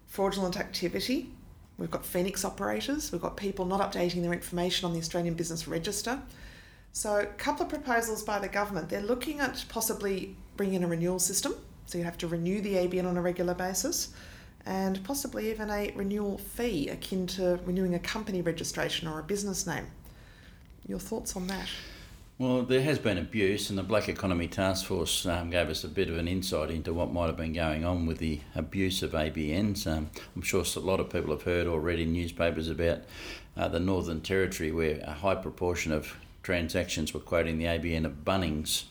fraudulent 0.08 0.58
activity. 0.58 1.30
We've 1.78 1.92
got 1.92 2.06
Phoenix 2.06 2.46
operators, 2.46 3.12
we've 3.12 3.22
got 3.22 3.38
people 3.38 3.66
not 3.66 3.82
updating 3.82 4.22
their 4.22 4.34
information 4.34 4.86
on 4.86 4.94
the 4.94 5.00
Australian 5.00 5.34
Business 5.34 5.68
Register. 5.68 6.22
So, 6.94 7.20
a 7.20 7.26
couple 7.26 7.64
of 7.64 7.70
proposals 7.70 8.22
by 8.22 8.40
the 8.40 8.50
government. 8.50 8.90
They're 8.90 9.02
looking 9.02 9.40
at 9.40 9.64
possibly 9.70 10.36
bringing 10.58 10.76
in 10.76 10.84
a 10.84 10.88
renewal 10.88 11.20
system, 11.20 11.56
so 11.86 11.98
you 11.98 12.04
have 12.04 12.18
to 12.18 12.28
renew 12.28 12.62
the 12.62 12.76
ABN 12.76 13.08
on 13.08 13.18
a 13.18 13.22
regular 13.22 13.54
basis 13.54 14.14
and 14.66 15.04
possibly 15.04 15.50
even 15.50 15.70
a 15.70 15.92
renewal 15.96 16.38
fee 16.38 16.90
akin 16.90 17.28
to 17.28 17.60
renewing 17.66 17.96
a 17.96 18.00
company 18.00 18.42
registration 18.42 19.08
or 19.08 19.20
a 19.20 19.24
business 19.24 19.66
name. 19.66 19.88
Your 20.88 21.00
thoughts 21.00 21.36
on 21.36 21.48
that? 21.48 21.68
Well, 22.42 22.64
there 22.64 22.82
has 22.82 22.98
been 22.98 23.20
abuse, 23.20 23.70
and 23.70 23.78
the 23.78 23.84
Black 23.84 24.10
Economy 24.10 24.48
Task 24.48 24.86
Force 24.88 25.28
um, 25.28 25.52
gave 25.52 25.70
us 25.70 25.84
a 25.84 25.88
bit 25.88 26.10
of 26.10 26.18
an 26.18 26.28
insight 26.28 26.72
into 26.72 26.92
what 26.92 27.14
might 27.14 27.28
have 27.28 27.38
been 27.38 27.54
going 27.54 27.86
on 27.86 28.08
with 28.08 28.18
the 28.18 28.40
abuse 28.56 29.04
of 29.04 29.12
ABNs. 29.12 29.86
Um, 29.86 30.10
I'm 30.36 30.42
sure 30.42 30.64
a 30.76 30.80
lot 30.80 31.00
of 31.00 31.12
people 31.12 31.30
have 31.30 31.44
heard 31.44 31.68
or 31.68 31.80
read 31.80 32.00
in 32.00 32.14
newspapers 32.14 32.68
about 32.68 33.02
uh, 33.56 33.68
the 33.68 33.80
Northern 33.80 34.22
Territory, 34.22 34.72
where 34.72 35.00
a 35.04 35.12
high 35.12 35.36
proportion 35.36 35.92
of 35.92 36.16
transactions 36.42 37.14
were 37.14 37.20
quoting 37.20 37.60
the 37.60 37.66
ABN 37.66 38.06
of 38.06 38.26
Bunnings. 38.26 38.86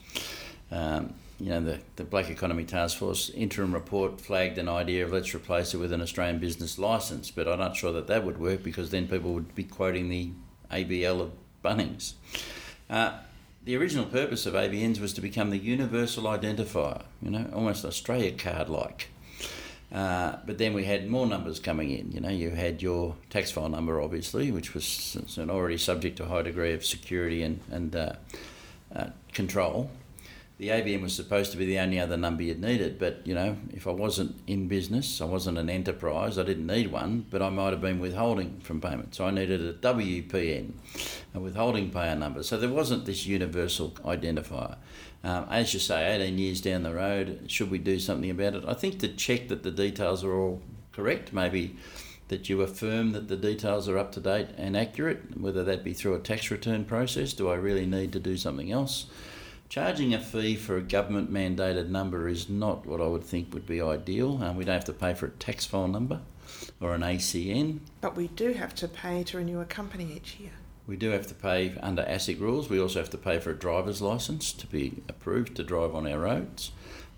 Um, 0.70 1.14
you 1.40 1.48
know, 1.48 1.60
the, 1.60 1.78
the 1.96 2.04
Black 2.04 2.28
Economy 2.28 2.64
Task 2.64 2.98
Force 2.98 3.30
interim 3.30 3.72
report 3.72 4.20
flagged 4.20 4.58
an 4.58 4.68
idea 4.68 5.04
of 5.04 5.12
let's 5.12 5.34
replace 5.34 5.72
it 5.72 5.78
with 5.78 5.92
an 5.92 6.02
Australian 6.02 6.38
business 6.38 6.78
licence, 6.78 7.30
but 7.30 7.48
I'm 7.48 7.58
not 7.58 7.76
sure 7.76 7.92
that 7.92 8.06
that 8.08 8.24
would 8.24 8.38
work 8.38 8.62
because 8.62 8.90
then 8.90 9.08
people 9.08 9.32
would 9.32 9.54
be 9.54 9.64
quoting 9.64 10.10
the 10.10 10.30
ABL 10.70 11.20
of 11.20 11.32
Bunnings. 11.64 12.12
Uh, 12.90 13.18
the 13.64 13.76
original 13.76 14.04
purpose 14.04 14.44
of 14.44 14.54
ABNs 14.54 15.00
was 15.00 15.14
to 15.14 15.20
become 15.20 15.50
the 15.50 15.58
universal 15.58 16.24
identifier, 16.24 17.04
you 17.22 17.30
know, 17.30 17.48
almost 17.54 17.84
Australia 17.84 18.32
card 18.32 18.68
like. 18.68 19.08
Uh, 19.92 20.36
but 20.46 20.58
then 20.58 20.72
we 20.72 20.84
had 20.84 21.08
more 21.08 21.26
numbers 21.26 21.58
coming 21.58 21.90
in. 21.90 22.12
You 22.12 22.20
know, 22.20 22.28
you 22.28 22.50
had 22.50 22.80
your 22.80 23.16
tax 23.28 23.50
file 23.50 23.68
number, 23.68 24.00
obviously, 24.00 24.52
which 24.52 24.74
was 24.74 25.18
already 25.38 25.78
subject 25.78 26.18
to 26.18 26.24
a 26.24 26.28
high 26.28 26.42
degree 26.42 26.74
of 26.74 26.84
security 26.84 27.42
and, 27.42 27.60
and 27.70 27.96
uh, 27.96 28.12
uh, 28.94 29.06
control 29.32 29.90
the 30.60 30.68
ABN 30.68 31.00
was 31.00 31.14
supposed 31.14 31.52
to 31.52 31.56
be 31.56 31.64
the 31.64 31.78
only 31.78 31.98
other 31.98 32.18
number 32.18 32.42
you'd 32.42 32.60
needed. 32.60 32.98
But, 32.98 33.26
you 33.26 33.34
know, 33.34 33.56
if 33.72 33.86
I 33.86 33.92
wasn't 33.92 34.38
in 34.46 34.68
business, 34.68 35.22
I 35.22 35.24
wasn't 35.24 35.56
an 35.56 35.70
enterprise, 35.70 36.38
I 36.38 36.42
didn't 36.42 36.66
need 36.66 36.92
one, 36.92 37.24
but 37.30 37.40
I 37.40 37.48
might 37.48 37.70
have 37.70 37.80
been 37.80 37.98
withholding 37.98 38.60
from 38.60 38.78
payment. 38.78 39.14
So 39.14 39.24
I 39.24 39.30
needed 39.30 39.62
a 39.62 39.72
WPN, 39.72 40.72
a 41.32 41.40
withholding 41.40 41.90
payer 41.90 42.14
number. 42.14 42.42
So 42.42 42.58
there 42.58 42.68
wasn't 42.68 43.06
this 43.06 43.24
universal 43.24 43.92
identifier. 44.04 44.76
Um, 45.24 45.46
as 45.48 45.72
you 45.72 45.80
say, 45.80 46.14
18 46.14 46.36
years 46.36 46.60
down 46.60 46.82
the 46.82 46.92
road, 46.92 47.44
should 47.46 47.70
we 47.70 47.78
do 47.78 47.98
something 47.98 48.28
about 48.28 48.54
it? 48.54 48.64
I 48.68 48.74
think 48.74 48.98
to 48.98 49.08
check 49.08 49.48
that 49.48 49.62
the 49.62 49.70
details 49.70 50.22
are 50.24 50.34
all 50.34 50.60
correct, 50.92 51.32
maybe 51.32 51.76
that 52.28 52.50
you 52.50 52.60
affirm 52.60 53.12
that 53.12 53.28
the 53.28 53.36
details 53.36 53.88
are 53.88 53.96
up 53.96 54.12
to 54.12 54.20
date 54.20 54.48
and 54.58 54.76
accurate, 54.76 55.40
whether 55.40 55.64
that 55.64 55.84
be 55.84 55.94
through 55.94 56.16
a 56.16 56.18
tax 56.18 56.50
return 56.50 56.84
process. 56.84 57.32
Do 57.32 57.48
I 57.48 57.54
really 57.54 57.86
need 57.86 58.12
to 58.12 58.20
do 58.20 58.36
something 58.36 58.70
else? 58.70 59.06
Charging 59.70 60.12
a 60.12 60.18
fee 60.18 60.56
for 60.56 60.78
a 60.78 60.82
government 60.82 61.32
mandated 61.32 61.90
number 61.90 62.26
is 62.26 62.48
not 62.48 62.86
what 62.86 63.00
I 63.00 63.06
would 63.06 63.22
think 63.22 63.54
would 63.54 63.66
be 63.66 63.80
ideal. 63.80 64.42
Um, 64.42 64.56
we 64.56 64.64
don't 64.64 64.74
have 64.74 64.84
to 64.86 64.92
pay 64.92 65.14
for 65.14 65.26
a 65.26 65.30
tax 65.30 65.64
file 65.64 65.86
number 65.86 66.22
or 66.80 66.92
an 66.92 67.02
ACN. 67.02 67.78
But 68.00 68.16
we 68.16 68.26
do 68.26 68.52
have 68.52 68.74
to 68.74 68.88
pay 68.88 69.22
to 69.22 69.36
renew 69.36 69.60
a 69.60 69.64
company 69.64 70.12
each 70.16 70.40
year. 70.40 70.50
We 70.88 70.96
do 70.96 71.10
have 71.10 71.28
to 71.28 71.34
pay 71.34 71.76
under 71.80 72.02
ASIC 72.02 72.40
rules. 72.40 72.68
We 72.68 72.80
also 72.80 72.98
have 72.98 73.10
to 73.10 73.16
pay 73.16 73.38
for 73.38 73.50
a 73.50 73.54
driver's 73.54 74.02
license 74.02 74.52
to 74.54 74.66
be 74.66 75.04
approved 75.08 75.54
to 75.54 75.62
drive 75.62 75.94
on 75.94 76.04
our 76.04 76.18
roads. 76.18 76.72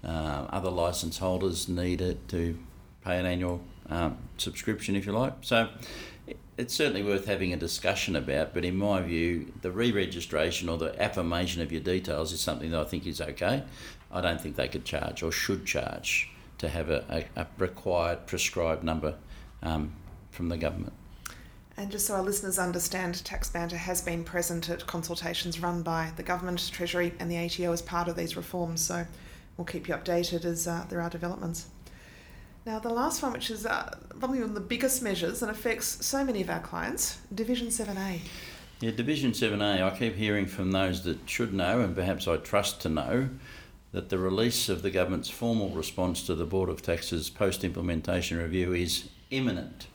Uh, 0.04 0.46
other 0.50 0.70
license 0.70 1.16
holders 1.16 1.70
need 1.70 2.02
it 2.02 2.28
to 2.28 2.58
pay 3.02 3.18
an 3.18 3.24
annual 3.24 3.62
um, 3.88 4.18
subscription, 4.36 4.94
if 4.94 5.06
you 5.06 5.12
like. 5.12 5.32
So 5.40 5.70
it's 6.58 6.74
certainly 6.74 7.02
worth 7.02 7.26
having 7.26 7.52
a 7.52 7.56
discussion 7.56 8.14
about, 8.14 8.52
but 8.52 8.64
in 8.64 8.76
my 8.76 9.00
view, 9.00 9.52
the 9.62 9.70
re 9.70 9.90
registration 9.90 10.68
or 10.68 10.76
the 10.76 11.00
affirmation 11.02 11.62
of 11.62 11.72
your 11.72 11.80
details 11.80 12.32
is 12.32 12.40
something 12.40 12.70
that 12.70 12.80
I 12.80 12.84
think 12.84 13.06
is 13.06 13.20
okay. 13.20 13.62
I 14.10 14.20
don't 14.20 14.40
think 14.40 14.56
they 14.56 14.68
could 14.68 14.84
charge 14.84 15.22
or 15.22 15.32
should 15.32 15.64
charge 15.64 16.28
to 16.58 16.68
have 16.68 16.90
a, 16.90 17.26
a, 17.36 17.40
a 17.40 17.46
required 17.58 18.26
prescribed 18.26 18.84
number 18.84 19.16
um, 19.62 19.94
from 20.30 20.48
the 20.48 20.58
government. 20.58 20.92
And 21.76 21.90
just 21.90 22.06
so 22.06 22.14
our 22.14 22.22
listeners 22.22 22.58
understand, 22.58 23.24
Tax 23.24 23.48
Banter 23.48 23.78
has 23.78 24.02
been 24.02 24.24
present 24.24 24.68
at 24.68 24.86
consultations 24.86 25.58
run 25.58 25.82
by 25.82 26.12
the 26.16 26.22
Government, 26.22 26.70
Treasury, 26.70 27.14
and 27.18 27.30
the 27.30 27.38
ATO 27.38 27.72
as 27.72 27.80
part 27.80 28.08
of 28.08 28.16
these 28.16 28.36
reforms, 28.36 28.82
so 28.82 29.06
we'll 29.56 29.64
keep 29.64 29.88
you 29.88 29.94
updated 29.94 30.44
as 30.44 30.68
uh, 30.68 30.84
there 30.90 31.00
are 31.00 31.08
developments. 31.08 31.66
Now, 32.64 32.78
the 32.78 32.90
last 32.90 33.22
one, 33.22 33.32
which 33.32 33.50
is 33.50 33.66
uh, 33.66 33.98
probably 34.20 34.38
one 34.38 34.50
of 34.50 34.54
the 34.54 34.60
biggest 34.60 35.02
measures 35.02 35.42
and 35.42 35.50
affects 35.50 36.04
so 36.06 36.24
many 36.24 36.42
of 36.42 36.50
our 36.50 36.60
clients, 36.60 37.18
Division 37.34 37.68
7A. 37.68 38.20
Yeah, 38.80 38.92
Division 38.92 39.32
7A, 39.32 39.82
I 39.82 39.96
keep 39.96 40.14
hearing 40.14 40.46
from 40.46 40.70
those 40.70 41.02
that 41.02 41.28
should 41.28 41.52
know, 41.52 41.80
and 41.80 41.94
perhaps 41.94 42.28
I 42.28 42.36
trust 42.36 42.80
to 42.82 42.88
know, 42.88 43.30
that 43.90 44.10
the 44.10 44.18
release 44.18 44.68
of 44.68 44.82
the 44.82 44.90
government's 44.90 45.28
formal 45.28 45.70
response 45.70 46.24
to 46.26 46.36
the 46.36 46.46
Board 46.46 46.68
of 46.68 46.82
Tax's 46.82 47.28
post 47.28 47.64
implementation 47.64 48.38
review 48.38 48.72
is 48.72 49.08
imminent. 49.30 49.88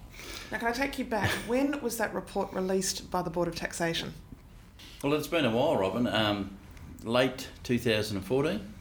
Now, 0.52 0.58
can 0.58 0.68
I 0.68 0.72
take 0.72 1.00
you 1.00 1.06
back? 1.06 1.30
when 1.48 1.80
was 1.82 1.98
that 1.98 2.14
report 2.14 2.52
released 2.52 3.10
by 3.10 3.22
the 3.22 3.30
Board 3.30 3.48
of 3.48 3.56
Taxation? 3.56 4.14
Well, 5.02 5.14
it's 5.14 5.28
been 5.28 5.46
a 5.46 5.52
while, 5.52 5.78
Robyn. 5.78 6.08
Um, 6.08 6.58
late 7.04 7.48
2014. 7.64 8.74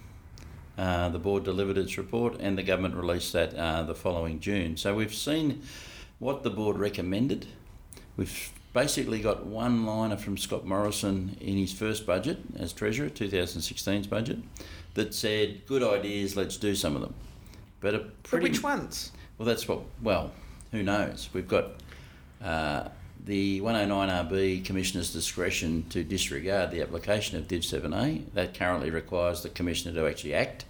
Uh, 0.78 1.08
the 1.08 1.18
board 1.18 1.42
delivered 1.42 1.78
its 1.78 1.96
report 1.96 2.36
and 2.38 2.58
the 2.58 2.62
government 2.62 2.94
released 2.94 3.32
that 3.32 3.54
uh, 3.54 3.82
the 3.82 3.94
following 3.94 4.40
June. 4.40 4.76
So 4.76 4.94
we've 4.94 5.14
seen 5.14 5.62
what 6.18 6.42
the 6.42 6.50
board 6.50 6.78
recommended. 6.78 7.46
We've 8.16 8.50
basically 8.72 9.20
got 9.20 9.46
one 9.46 9.86
liner 9.86 10.18
from 10.18 10.36
Scott 10.36 10.66
Morrison 10.66 11.36
in 11.40 11.56
his 11.56 11.72
first 11.72 12.06
budget 12.06 12.38
as 12.58 12.74
Treasurer, 12.74 13.08
2016's 13.08 14.06
budget, 14.06 14.38
that 14.94 15.14
said, 15.14 15.66
good 15.66 15.82
ideas, 15.82 16.36
let's 16.36 16.58
do 16.58 16.74
some 16.74 16.94
of 16.94 17.00
them. 17.00 17.14
But, 17.80 17.94
a 17.94 17.98
pretty, 18.00 18.16
but 18.30 18.42
which 18.42 18.62
ones? 18.62 19.12
Well, 19.38 19.46
that's 19.46 19.66
what, 19.66 19.80
well, 20.02 20.32
who 20.72 20.82
knows? 20.82 21.30
We've 21.32 21.48
got 21.48 21.70
uh, 22.42 22.88
the 23.26 23.60
109RB 23.60 24.64
Commissioner's 24.64 25.12
discretion 25.12 25.84
to 25.90 26.04
disregard 26.04 26.70
the 26.70 26.80
application 26.80 27.36
of 27.36 27.48
Div 27.48 27.62
7A. 27.62 28.32
That 28.34 28.54
currently 28.54 28.90
requires 28.90 29.42
the 29.42 29.48
Commissioner 29.48 29.94
to 30.00 30.08
actually 30.08 30.34
act. 30.34 30.64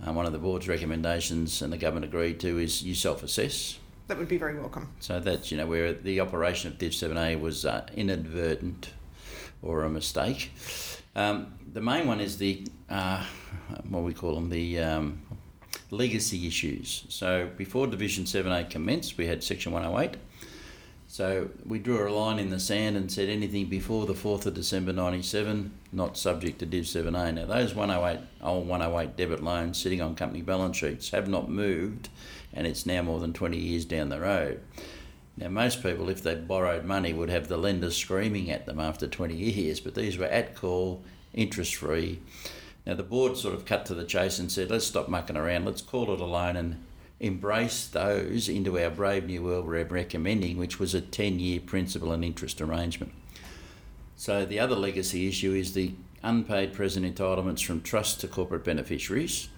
Um, 0.00 0.14
one 0.14 0.24
of 0.24 0.32
the 0.32 0.38
board's 0.38 0.68
recommendations, 0.68 1.60
and 1.60 1.72
the 1.72 1.76
government 1.76 2.04
agreed 2.06 2.38
to, 2.40 2.58
is 2.58 2.82
you 2.82 2.94
self 2.94 3.22
assess. 3.24 3.78
That 4.06 4.16
would 4.16 4.28
be 4.28 4.38
very 4.38 4.58
welcome. 4.58 4.88
So 5.00 5.18
that's 5.18 5.50
you 5.50 5.56
know 5.56 5.66
where 5.66 5.92
the 5.92 6.20
operation 6.20 6.70
of 6.70 6.78
Div 6.78 6.92
7A 6.92 7.40
was 7.40 7.66
uh, 7.66 7.86
inadvertent 7.96 8.90
or 9.60 9.82
a 9.82 9.90
mistake. 9.90 10.52
Um, 11.14 11.54
the 11.72 11.80
main 11.80 12.06
one 12.06 12.20
is 12.20 12.38
the 12.38 12.64
uh, 12.90 13.24
what 13.88 14.04
we 14.04 14.14
call 14.14 14.36
them 14.36 14.50
the 14.50 14.78
um, 14.78 15.20
legacy 15.90 16.46
issues. 16.46 17.06
So 17.08 17.50
before 17.56 17.88
Division 17.88 18.24
7A 18.24 18.70
commenced, 18.70 19.18
we 19.18 19.26
had 19.26 19.42
Section 19.42 19.72
108 19.72 20.16
so 21.12 21.50
we 21.66 21.78
drew 21.78 22.08
a 22.08 22.10
line 22.10 22.38
in 22.38 22.48
the 22.48 22.58
sand 22.58 22.96
and 22.96 23.12
said 23.12 23.28
anything 23.28 23.66
before 23.66 24.06
the 24.06 24.14
4th 24.14 24.46
of 24.46 24.54
December 24.54 24.94
97 24.94 25.70
not 25.92 26.16
subject 26.16 26.58
to 26.58 26.64
Div 26.64 26.84
7A. 26.84 27.34
Now 27.34 27.44
those 27.44 27.74
108 27.74 28.26
old 28.40 28.66
108 28.66 29.14
debit 29.14 29.42
loans 29.42 29.76
sitting 29.76 30.00
on 30.00 30.14
company 30.14 30.40
balance 30.40 30.78
sheets 30.78 31.10
have 31.10 31.28
not 31.28 31.50
moved 31.50 32.08
and 32.54 32.66
it's 32.66 32.86
now 32.86 33.02
more 33.02 33.20
than 33.20 33.34
20 33.34 33.58
years 33.58 33.84
down 33.84 34.08
the 34.08 34.20
road. 34.20 34.62
Now 35.36 35.50
most 35.50 35.82
people 35.82 36.08
if 36.08 36.22
they 36.22 36.34
borrowed 36.34 36.86
money 36.86 37.12
would 37.12 37.28
have 37.28 37.48
the 37.48 37.58
lender 37.58 37.90
screaming 37.90 38.50
at 38.50 38.64
them 38.64 38.80
after 38.80 39.06
20 39.06 39.34
years 39.34 39.80
but 39.80 39.94
these 39.94 40.16
were 40.16 40.24
at 40.24 40.56
call, 40.56 41.02
interest 41.34 41.74
free. 41.74 42.20
Now 42.86 42.94
the 42.94 43.02
board 43.02 43.36
sort 43.36 43.54
of 43.54 43.66
cut 43.66 43.84
to 43.84 43.94
the 43.94 44.06
chase 44.06 44.38
and 44.38 44.50
said 44.50 44.70
let's 44.70 44.86
stop 44.86 45.10
mucking 45.10 45.36
around, 45.36 45.66
let's 45.66 45.82
call 45.82 46.10
it 46.14 46.20
a 46.20 46.24
loan 46.24 46.56
and 46.56 46.82
embrace 47.22 47.86
those 47.86 48.48
into 48.48 48.78
our 48.78 48.90
Brave 48.90 49.26
New 49.26 49.44
World 49.44 49.66
we're 49.66 49.84
recommending, 49.84 50.58
which 50.58 50.80
was 50.80 50.92
a 50.92 51.00
10 51.00 51.38
year 51.38 51.60
principal 51.60 52.12
and 52.12 52.24
interest 52.24 52.60
arrangement. 52.60 53.12
So 54.16 54.44
the 54.44 54.58
other 54.58 54.74
legacy 54.74 55.28
issue 55.28 55.52
is 55.52 55.72
the 55.72 55.94
unpaid 56.24 56.72
present 56.72 57.06
entitlements 57.06 57.64
from 57.64 57.80
trust 57.80 58.20
to 58.20 58.28
corporate 58.28 58.64
beneficiaries 58.64 59.48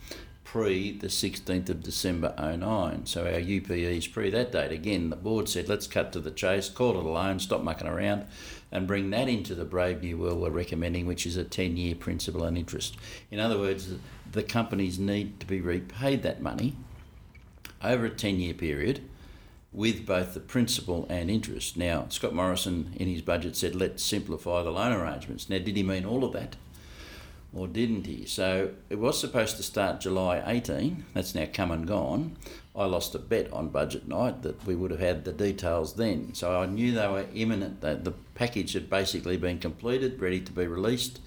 pre 0.45 0.93
the 0.93 1.07
16th 1.07 1.71
of 1.71 1.83
December 1.83 2.35
09. 2.39 3.07
So 3.07 3.25
our 3.25 3.41
UPEs 3.41 4.07
pre 4.09 4.29
that 4.29 4.53
date. 4.53 4.71
Again, 4.71 5.09
the 5.09 5.17
board 5.17 5.49
said 5.49 5.67
let's 5.67 5.87
cut 5.87 6.13
to 6.13 6.21
the 6.21 6.31
chase, 6.31 6.69
call 6.69 6.91
it 6.91 7.05
a 7.05 7.09
loan, 7.09 7.41
stop 7.41 7.63
mucking 7.63 7.89
around, 7.89 8.27
and 8.71 8.87
bring 8.87 9.09
that 9.11 9.29
into 9.29 9.55
the 9.55 9.65
Brave 9.65 10.03
New 10.03 10.19
World 10.19 10.39
we're 10.39 10.51
recommending, 10.51 11.07
which 11.07 11.25
is 11.25 11.39
a 11.39 11.45
10 11.45 11.79
year 11.79 11.95
principal 11.95 12.45
and 12.45 12.59
interest. 12.59 12.99
In 13.31 13.41
other 13.41 13.59
words, 13.59 13.95
the 14.31 14.43
companies 14.43 14.99
need 14.99 15.41
to 15.41 15.47
be 15.47 15.63
repaid 15.63 16.23
that 16.25 16.43
money 16.43 16.77
over 17.85 18.07
a 18.07 18.11
10 18.11 18.41
year 18.41 18.55
period 18.55 19.01
with 19.73 20.07
both 20.07 20.35
the 20.35 20.41
principal 20.41 21.07
and 21.11 21.31
interest. 21.31 21.77
Now, 21.77 22.07
Scott 22.09 22.35
Morrison 22.35 22.95
in 22.97 23.09
his 23.09 23.23
budget 23.23 23.57
said, 23.57 23.75
let's 23.75 24.05
simplify 24.05 24.63
the 24.63 24.71
loan 24.71 24.93
arrangements. 24.93 25.51
Now, 25.51 25.59
did 25.59 25.77
he 25.77 25.83
mean 25.83 26.05
all 26.05 26.25
of 26.25 26.33
that? 26.33 26.57
Or 27.53 27.67
didn't 27.69 28.07
he? 28.07 28.25
So 28.27 28.71
it 28.89 28.99
was 28.99 29.19
supposed 29.19 29.57
to 29.59 29.63
start 29.63 30.01
July 30.01 30.43
18. 30.47 31.05
That's 31.15 31.35
now 31.35 31.47
come 31.53 31.71
and 31.71 31.87
gone. 31.87 32.37
I 32.75 32.87
lost 32.87 33.15
a 33.15 33.21
bet 33.21 33.53
on 33.53 33.69
budget 33.69 34.09
night 34.09 34.43
that 34.43 34.65
we 34.67 34.75
would 34.75 34.91
have 34.91 35.01
had 35.01 35.25
the 35.25 35.33
details 35.33 35.95
then. 35.95 36.35
So 36.35 36.61
I 36.61 36.67
knew 36.67 36.93
they 36.93 37.07
were 37.07 37.27
imminent. 37.33 37.81
That 37.81 38.05
the 38.05 38.15
package 38.35 38.73
had 38.73 38.91
basically 38.91 39.37
been 39.37 39.61
completed, 39.61 40.21
ready 40.21 40.41
to 40.41 40.53
be 40.53 40.67
released 40.67 41.21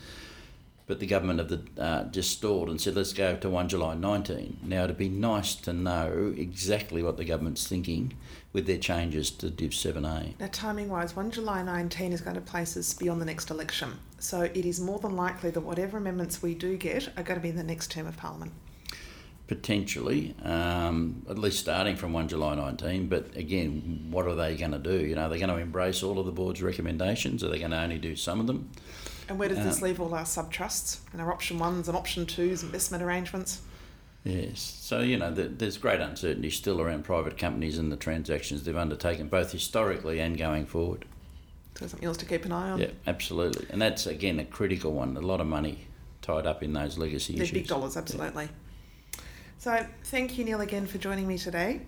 but 0.88 1.02
the 1.02 1.06
government 1.06 1.42
of 1.42 1.50
the 1.50 1.62
uh, 1.82 2.06
just 2.06 2.32
stalled 2.32 2.70
and 2.70 2.80
said 2.80 2.96
let's 2.96 3.14
go 3.14 3.36
to 3.36 3.50
1 3.50 3.68
July 3.68 3.94
19. 3.94 4.60
Now 4.64 4.86
it'd 4.86 4.98
be 4.98 5.10
nice 5.10 5.54
to 5.56 5.74
know 5.74 6.34
exactly 6.36 7.04
what 7.04 7.18
the 7.18 7.26
government's 7.26 7.68
thinking 7.68 8.14
with 8.54 8.66
their 8.66 8.78
changes 8.78 9.30
to 9.32 9.50
Div 9.50 9.72
7A. 9.72 10.40
Now 10.40 10.50
timing 10.52 10.90
wise, 10.90 11.16
1 11.16 11.32
July 11.32 11.62
19 11.62 12.14
is 12.14 12.22
going 12.22 12.36
to 12.36 12.42
place 12.42 12.78
us 12.78 12.94
beyond 12.94 13.22
the 13.22 13.26
next 13.26 13.52
election. 13.52 14.00
So 14.20 14.42
it 14.42 14.66
is 14.66 14.80
more 14.80 14.98
than 14.98 15.16
likely 15.16 15.52
that 15.52 15.62
whatever 15.62 15.98
amendments 15.98 16.42
we 16.42 16.56
do 16.56 16.78
get 16.78 17.10
are 17.18 17.24
going 17.24 17.40
to 17.40 17.44
be 17.44 17.50
in 17.50 17.58
the 17.58 17.64
next 17.64 17.92
term 17.92 18.08
of 18.08 18.16
Parliament. 18.16 18.54
Potentially, 19.48 20.36
um, 20.44 21.26
at 21.30 21.38
least 21.38 21.60
starting 21.60 21.96
from 21.96 22.14
1 22.14 22.30
July 22.30 22.56
19. 22.56 23.08
But 23.08 23.36
again, 23.36 24.08
what 24.10 24.26
are 24.26 24.36
they 24.36 24.56
going 24.56 24.72
to 24.72 24.80
do? 24.80 25.06
You 25.06 25.16
know, 25.16 25.24
are 25.24 25.30
they 25.30 25.38
going 25.38 25.50
to 25.50 25.58
embrace 25.58 26.02
all 26.02 26.18
of 26.18 26.26
the 26.26 26.32
board's 26.32 26.62
recommendations? 26.62 27.44
Are 27.44 27.50
they 27.50 27.60
going 27.60 27.72
to 27.72 27.82
only 27.82 27.98
do 27.98 28.16
some 28.16 28.40
of 28.40 28.48
them? 28.48 28.72
And 29.30 29.38
where 29.38 29.50
does 29.50 29.58
this 29.60 29.78
um, 29.78 29.84
leave 29.84 30.00
all 30.00 30.14
our 30.14 30.26
sub 30.26 30.52
trusts 30.52 31.02
and 31.12 31.22
our 31.22 31.32
option 31.32 31.60
ones 31.60 31.88
and 31.88 31.98
option 31.98 32.26
twos, 32.26 32.64
investment 32.64 33.04
arrangements? 33.04 33.62
Yes. 34.24 34.60
So, 34.82 35.00
you 35.00 35.18
know, 35.18 35.32
there's 35.32 35.78
great 35.78 36.00
uncertainty 36.00 36.50
still 36.50 36.82
around 36.82 37.04
private 37.04 37.38
companies 37.38 37.78
and 37.78 37.92
the 37.92 37.98
transactions 37.98 38.64
they've 38.64 38.76
undertaken, 38.76 39.28
both 39.28 39.52
historically 39.52 40.20
and 40.20 40.38
going 40.38 40.66
forward. 40.66 41.06
So, 41.76 41.88
something 41.88 42.08
else 42.08 42.18
to 42.18 42.26
keep 42.26 42.44
an 42.46 42.52
eye 42.52 42.72
on? 42.72 42.80
Yeah, 42.80 42.92
absolutely. 43.06 43.68
And 43.70 43.82
that's, 43.82 44.06
again, 44.06 44.40
a 44.40 44.46
critical 44.46 44.92
one. 44.94 45.16
A 45.16 45.22
lot 45.22 45.40
of 45.40 45.48
money 45.48 45.88
tied 46.22 46.46
up 46.46 46.64
in 46.64 46.74
those 46.74 46.98
legacy 46.98 47.34
issues. 47.34 47.36
They're 47.36 47.44
issues. 47.44 47.54
big 47.54 47.68
dollars, 47.68 47.96
absolutely. 47.96 48.46
Yeah. 48.46 49.22
So, 49.60 49.86
thank 50.06 50.38
you, 50.38 50.46
Neil, 50.46 50.62
again 50.62 50.88
for 50.88 50.98
joining 50.98 51.28
me 51.28 51.38
today. 51.38 51.82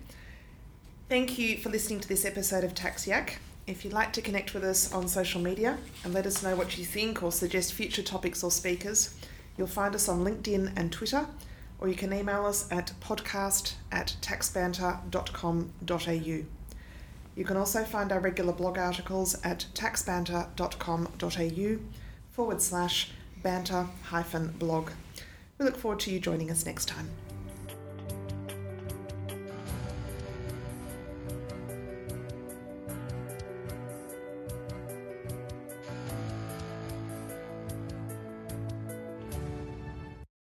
Thank 1.08 1.38
you 1.38 1.58
for 1.58 1.70
listening 1.70 2.00
to 2.00 2.08
this 2.08 2.24
episode 2.24 2.64
of 2.64 2.74
Tax 2.74 3.06
Yak. 3.06 3.38
If 3.70 3.84
you'd 3.84 3.94
like 3.94 4.12
to 4.14 4.20
connect 4.20 4.52
with 4.52 4.64
us 4.64 4.92
on 4.92 5.06
social 5.06 5.40
media 5.40 5.78
and 6.02 6.12
let 6.12 6.26
us 6.26 6.42
know 6.42 6.56
what 6.56 6.76
you 6.76 6.84
think 6.84 7.22
or 7.22 7.30
suggest 7.30 7.72
future 7.72 8.02
topics 8.02 8.42
or 8.42 8.50
speakers, 8.50 9.14
you'll 9.56 9.68
find 9.68 9.94
us 9.94 10.08
on 10.08 10.24
LinkedIn 10.24 10.72
and 10.74 10.90
Twitter, 10.90 11.24
or 11.78 11.86
you 11.86 11.94
can 11.94 12.12
email 12.12 12.46
us 12.46 12.66
at 12.72 12.92
podcast 13.00 13.74
at 13.92 14.16
taxbanter.com.au. 14.22 16.44
You 17.36 17.44
can 17.44 17.56
also 17.56 17.84
find 17.84 18.10
our 18.10 18.18
regular 18.18 18.52
blog 18.52 18.76
articles 18.76 19.40
at 19.44 19.66
taxbanter.com.au 19.72 21.78
forward 22.32 22.60
slash 22.60 23.12
banter 23.40 23.86
hyphen 24.02 24.48
blog. 24.58 24.90
We 25.58 25.64
look 25.64 25.76
forward 25.76 26.00
to 26.00 26.10
you 26.10 26.18
joining 26.18 26.50
us 26.50 26.66
next 26.66 26.86
time. 26.86 27.08